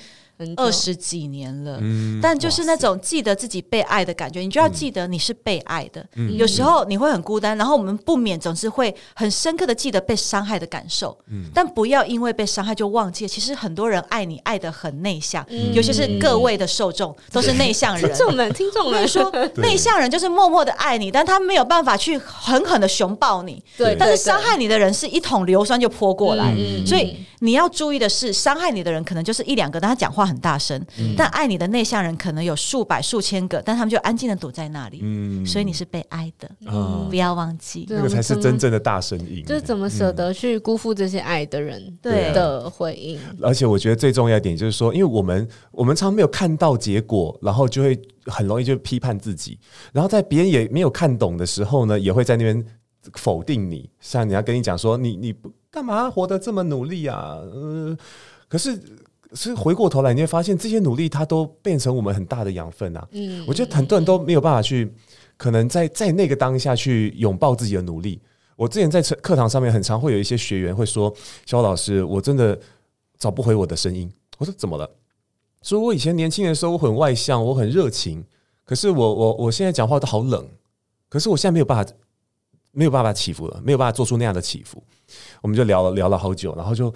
[0.56, 6.04] 二十几年了，嗯、但就是那种记得自己被爱的感觉，嗯、你就要记得你是被爱的。
[6.16, 11.16] 嗯、有时候你会很孤单，然后我们不免总是会很深刻的记得被伤害的感受。
[11.30, 18.10] 嗯、但不要因为被伤害就忘记，其实很多人爱你爱的很内向，嗯、尤其是各位的受众都是内向人。
[18.12, 19.02] 听众们，听众们。
[19.12, 23.62] 说，内向人就是默默的爱你，但他没有办法去狠狠的熊抱你。
[23.76, 35.00] 对，但是伤害你的人是一桶硫酸就泼过来，嗯、所以你要注意的是，伤害你的人可能就是一两个，但他讲话很大声，嗯、但爱你的内向人可能有数百、数千个，但他们就安静的躲在那里。
[35.02, 39.44] 嗯，所以你是被爱的，嗯、不要忘记，那个才是真正的大声音。
[39.44, 43.20] 就是怎么舍得去辜负这些爱的人对的回应？
[43.42, 49.60] 而且我觉得最重要一点就是说，因为我们我们常常没有看到结果，然后就会很容易就批判自己，
[49.92, 52.64] 然后在别人也没有看懂的时候呢，也会在那边
[53.16, 53.90] 否定你。
[54.00, 57.40] 像你要跟你讲说，你你不干嘛活得这么努力啊？
[57.42, 57.98] 呃，
[58.48, 58.80] 可是。
[59.34, 63.08] 是回过头来，你会发现这些努力，它都变成我们很大的养分啊。
[63.12, 64.94] 嗯，我觉得很多人都没有办法去，
[65.38, 68.20] 可能在在那个当下去拥抱自己的努力。
[68.58, 71.16] 我之前在课堂上面，很常会有一些学员会说
[71.48, 72.60] ：“肖老师，我真的
[73.18, 74.92] 找不回我的声音。”我说：“怎么了？”
[75.64, 78.22] 说：“我以前年轻的时候，我很外向，我很热情，
[78.66, 80.46] 可是我我我现在讲话都好冷，
[81.08, 81.90] 可是我现在没有办法，
[82.72, 84.84] 没有办法起伏了，没有办法做出那样的起伏。”
[85.42, 86.94] 我们就聊了聊了好久，然后就。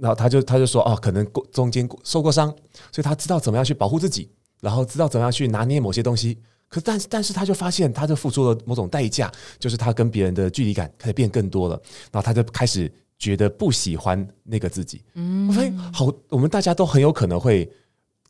[0.00, 2.48] 然后他就他就说哦，可能过中间受过伤，
[2.92, 6.38] 所以他知道怎么样去保护自己，然后知道怎么样去拿捏某些东西。
[6.68, 11.74] 可但是但是他就发现，他就付出了某种代价，就是他跟别人的距离感开始变更多了。
[12.12, 15.02] 然后他就开始觉得不喜欢那个自己。
[15.14, 17.68] 嗯，我发现好，我们大家都很有可能会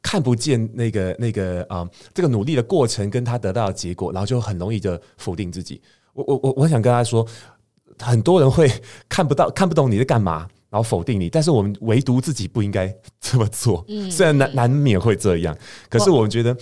[0.00, 5.82] 看不见那个那个啊、这个努力的过程跟他得到的结果，然后就很容易的否定自己。
[6.18, 7.26] 我我我我想跟他说，
[7.98, 8.70] 很多人会
[9.08, 10.48] 看不到看不懂你在干嘛。
[10.70, 13.82] 然后否定你，但是我们唯独自己不应该 这么做。
[13.88, 15.56] 嗯，虽然难难免会这样，
[15.88, 16.54] 可是我们觉得，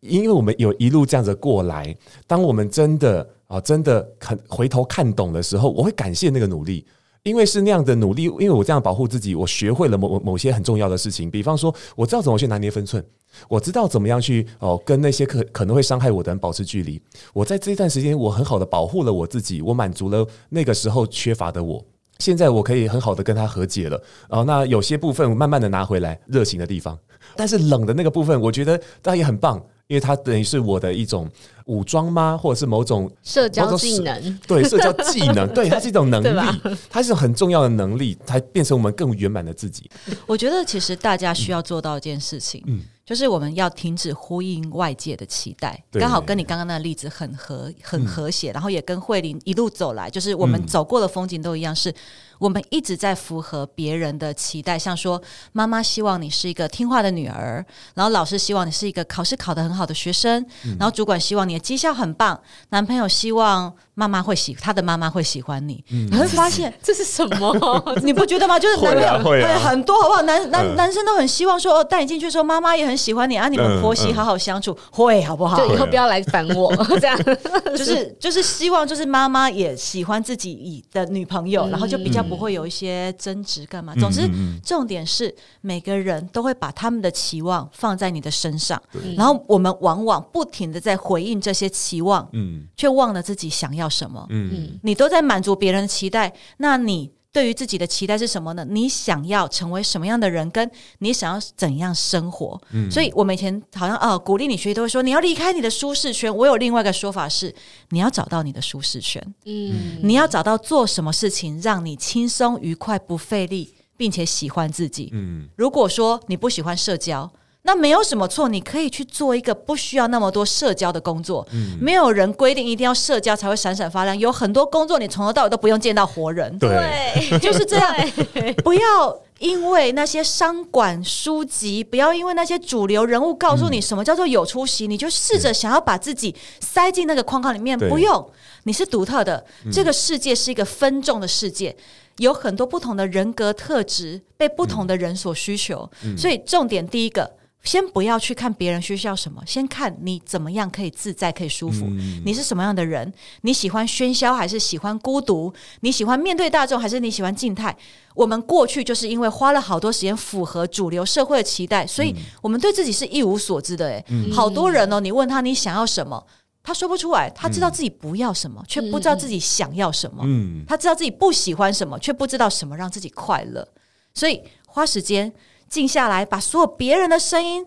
[0.00, 1.96] 因为我们有一路这样子过来，
[2.26, 6.84] 当我们真的啊，真的很回头看懂的时候，我会感谢那个努力，
[7.24, 13.02] 因为是那样的努力，因为我这样保护自己，我学会了某某些很重要的事情，比方说，我知道怎么去拿捏分寸，
[13.48, 17.00] 我知道怎么样去哦跟那些可可能会伤害我的人保持距离。
[17.32, 21.82] 我在这一段时间，我很好的保护了我自己，我满足了那个时候缺乏的我。
[22.18, 26.96] 现在我可以很好的跟他和解了，然后那有些部分慢慢的拿回来热情的地方，
[27.34, 31.28] 但是冷的那个部分，我觉得当然也很棒，因为它等于是我的一种
[31.66, 32.38] 武装吗？
[32.40, 34.38] 或者是某种社交技能？
[34.46, 36.58] 对，社交技能， 对，它是一种能力，吧
[36.88, 39.90] 它是一种很重要的能力，才变成我们更圆满的自己。
[40.26, 42.82] 我觉得其实大家需要做到一件事情，嗯。
[43.04, 51.94] 就是我们要停止呼应外界的期待，刚好跟你刚刚那个例子很和很和谐，然后也跟慧玲一路走来，就是我们走过的风景都一样，是
[52.38, 55.20] 我们一直在符合别人的期待，像说
[55.52, 57.64] 妈妈希望你是一个听话的女儿，
[57.94, 60.44] 然后老师希望你是一个考试考得很好的学生，
[60.78, 62.38] 然后主管希望你的绩效很棒，
[62.70, 67.54] 男朋友希望妈妈会喜他的妈妈会喜欢你，你会发现 这是什么？
[68.02, 68.58] 你不觉得吗？
[68.58, 70.22] 就是男朋友会很多好不好？
[70.22, 75.56] 男男男生都很希望说哦，带你进去的时候妈妈也很喜欢你啊，你们婆媳好好相处，会好不好？
[75.56, 77.16] 就以后不要来烦我，这样
[77.76, 83.94] 就是就是希望就是妈妈也喜欢自己的女朋友，然后就比较不会有一些争执干嘛。
[83.96, 84.28] 总之，
[84.62, 88.82] 重点是每个人都会把他们的期望放在你的身上，
[89.16, 97.10] 然后我们往往不停的在回应这些期望，嗯，却忘了自己想要什么，嗯，你都在满足别人的期待，那你。
[97.34, 98.64] 对于自己的期待是什么呢？
[98.70, 100.48] 你想要成为什么样的人？
[100.52, 100.70] 跟
[101.00, 102.58] 你想要怎样生活？
[102.70, 106.34] 嗯，所以我们以前好像哦，鼓励你学习都会说你要离开你的舒适圈。
[106.34, 107.52] 我有另外一个说法是，
[107.88, 109.20] 你要找到你的舒适圈。
[109.46, 115.10] 嗯，你要找到做什么事情让你轻松愉快、不费力，并且喜欢自己。
[115.12, 117.28] 嗯，如果说你不喜欢社交。
[117.66, 121.46] 那没有什么错，你可以去做一个不需要那么多社交的工作。
[121.50, 124.16] 嗯，没有人规定一定要社交才会闪闪发亮。
[124.18, 126.58] 有很多工作你从头到尾都不用见到活人。
[126.58, 127.10] 对，
[127.40, 127.90] 就是这样。
[128.62, 137.78] 不要因为那些商管书籍，不要因为那些主流人物告诉你什么叫做有出息，嗯、你就试着想要把自己塞进那个框框里面。
[137.78, 138.30] 不用，
[138.64, 139.42] 你是独特的。
[139.72, 141.74] 这个世界是一个分众的世界，
[142.18, 145.90] 有很多不同的人格特质被不同的人所需求。
[146.04, 147.32] 嗯、所以重点第一个。
[147.64, 151.86] 先不要去看别人需要什么，先看你怎么样可以自在、可以舒服。
[151.86, 153.10] 嗯、你是什么样的人？
[153.40, 155.52] 你喜欢喧嚣还是喜欢孤独？
[155.80, 157.74] 你喜欢面对大众还是你喜欢静态？
[158.14, 163.88] 我们过去就是因为花了好多时间符合主流社会的期待，所以我们对自己是一无所知的。
[163.88, 166.22] 诶、嗯，好多人哦，你问他你想要什么，
[166.62, 167.30] 他说不出来。
[167.30, 170.22] 他知道自己不要什么，却不知道自己想要什么。
[170.26, 173.66] 嗯、他知道自己不喜欢什么，却不知道什么让自己快乐。
[174.12, 175.32] 所以花时间。
[175.74, 177.66] 静下来，把所有别人的声音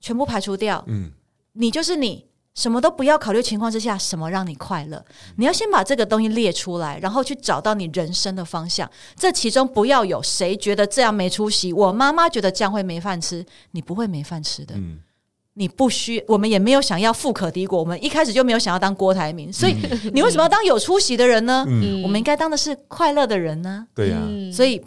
[0.00, 0.84] 全部排除掉。
[0.86, 1.10] 嗯，
[1.54, 5.04] 你就是你，什么都不要考虑情况之下，什么让你快乐？
[5.38, 8.88] 你要先把这个东西列出来，然后去找到你人生的方向。
[9.16, 14.76] 这其中不要有谁觉得这样没出息，我妈妈觉得这样会没饭吃，你不会没饭吃的。
[14.76, 15.00] 嗯，
[15.54, 19.74] 你不需，我们也没有想要富可敌国，我们一开始就没有想要当郭台铭，所以
[20.14, 21.64] 你为什么要当有出息的人呢？
[21.66, 23.88] 嗯，我们应该当的是快乐的人呢？
[23.96, 24.80] 对呀，所以。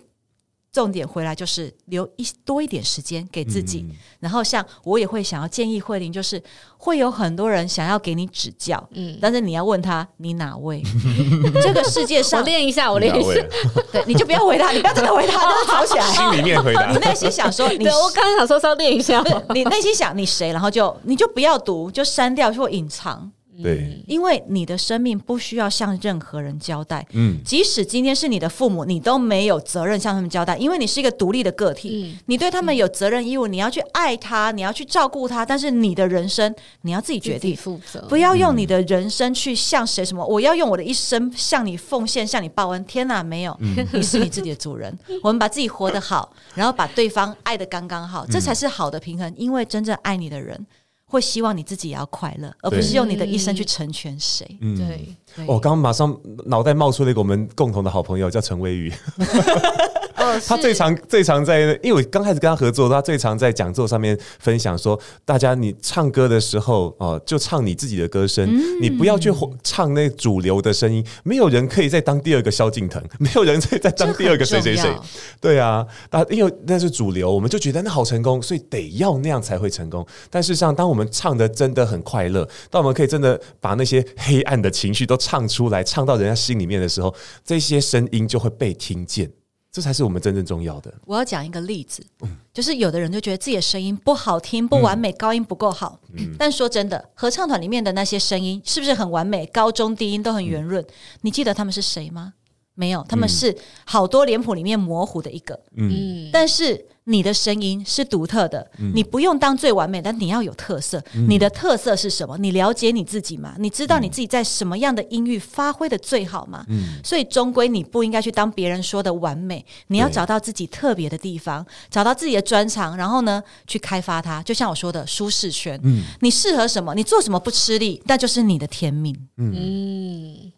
[0.71, 6.41] 重点回来就是留一多一点时间给自己，嗯、然后像我也会想要建议慧玲，就是
[6.77, 10.81] 会有很多人想要给你指教，嗯，但是你要问他你哪位？
[11.61, 13.33] 这个世界上我练一下，我练一下，
[13.91, 19.21] 对，你就不要回答，你不要真的回答，都是吵起来，心里面回答，你内心想说你，对我刚刚想说是要练一下，
[19.53, 23.29] 你内心想你谁，然后就你就不要读，就删掉或隐藏。
[23.61, 37.55] 对，因为你的生命不需要向任何人交代，嗯，即使今天是你的父母，你都没有责任向他们交代，因为你是一个独立的个体，嗯，你对他们有责任义务，你要去爱他，你要去照顾他，但是你的人生你要自己决定。
[37.55, 43.55] 负责，不要用你的人生去向谁什么，我要用我的一生向你奉献，向你报恩，天哪，没有，
[43.91, 50.65] 你是你自己的主人， 我们把自己活得好，然后把对方爱的刚刚好，这才是好的平衡，因为真正爱你的人。
[51.11, 54.57] 会希望你自己也要快乐，而不是用你的一生去成全谁。
[54.61, 55.45] 嗯，对。
[55.45, 58.91] 我刚刚马上脑袋冒出了一个我们共同的好朋友，叫陈威宇。
[60.47, 68.47] 他最常最常在，因为我刚开始跟他合作，他最常在讲座上面分享说：大家你唱歌的时候哦，就唱你自己的歌声，
[68.81, 69.31] 你不要去
[69.63, 71.05] 唱那主流的声音。
[71.23, 74.93] 没有人可以再当第二个萧敬腾， 没有人可以再当第二个谁谁谁。
[75.39, 80.05] 对啊，那因为那是主流，我们就觉得那好成功，所以得要那样才会成功。
[80.29, 87.13] 但事实上，当我们唱的真的很快乐，当我们可以真的把那些黑暗的情绪都唱出来，唱到人家心里面的时候，
[87.43, 89.29] 这些声音就会被听见。
[89.71, 90.93] 这才是我们真正重要的。
[91.05, 95.99] 我要讲一个例子，嗯、就是有的人就觉得自己的声音不好听、不完美，嗯、高音不够好。
[96.13, 99.45] 嗯、但说真的，合唱团里面的那些声音是不是很完美？
[99.45, 100.83] 高中低音都很圆润。
[100.83, 100.87] 嗯、
[101.21, 102.33] 你记得他们是谁吗？
[102.73, 105.59] 没有，他们是好多脸谱里面模糊的一个。
[105.77, 106.87] 嗯，但是。
[107.05, 111.03] 你的声音是独特的，嗯、你不用当最完美，但你要有特色。
[111.15, 112.37] 嗯、你的特色是什么？
[112.37, 113.55] 你了解你自己吗？
[113.57, 116.63] 你知道你自己在什么样的音域发挥的最好吗？
[116.69, 124.43] 嗯、所以终归你不应该去当别人说的完美，你要找到自己特别的地方，找到自己的专长，然后呢，去开发它。
[124.43, 125.79] 就像我说的，舒适圈。
[125.83, 126.93] 嗯、你适合什么？
[126.93, 129.15] 你做什么不吃力，那就是你的天命。
[129.37, 129.53] 嗯。
[129.55, 130.51] 嗯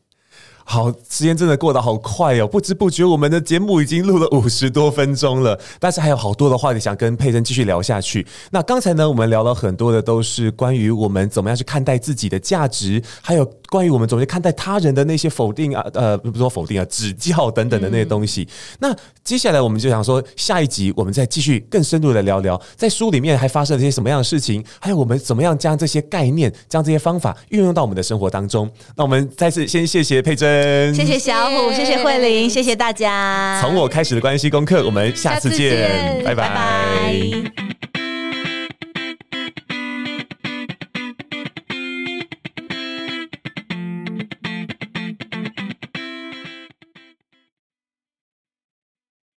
[0.65, 2.47] 好，时间真的过得好快哦！
[2.47, 8.25] 不知不觉，我们的节目已经录了五十多分钟了，但是还有好多的话题想跟佩珍继续聊下去。
[8.51, 18.43] 那刚才呢，我们聊了很多的，都是关于我们怎么样去看待自己的价值，还有关于我们怎么去看待他人的那些否定啊，呃，不是说否定啊，指教等等的那些东西。
[18.43, 18.47] 嗯、
[18.79, 28.69] 那接下来我们就想说，下一集我们再继续更深入的聊聊，在书里面还发生了一些什么样的事情，还有我们怎么样将这些概念、将这些方法运用到我们的生活当中。
[28.95, 33.59] 那我们再次先谢谢佩甄，谢谢小虎，谢谢慧玲，谢谢大家。
[33.61, 36.47] 从我开始的关系功课，我们下次见，次见拜拜。
[36.47, 37.92] 拜拜。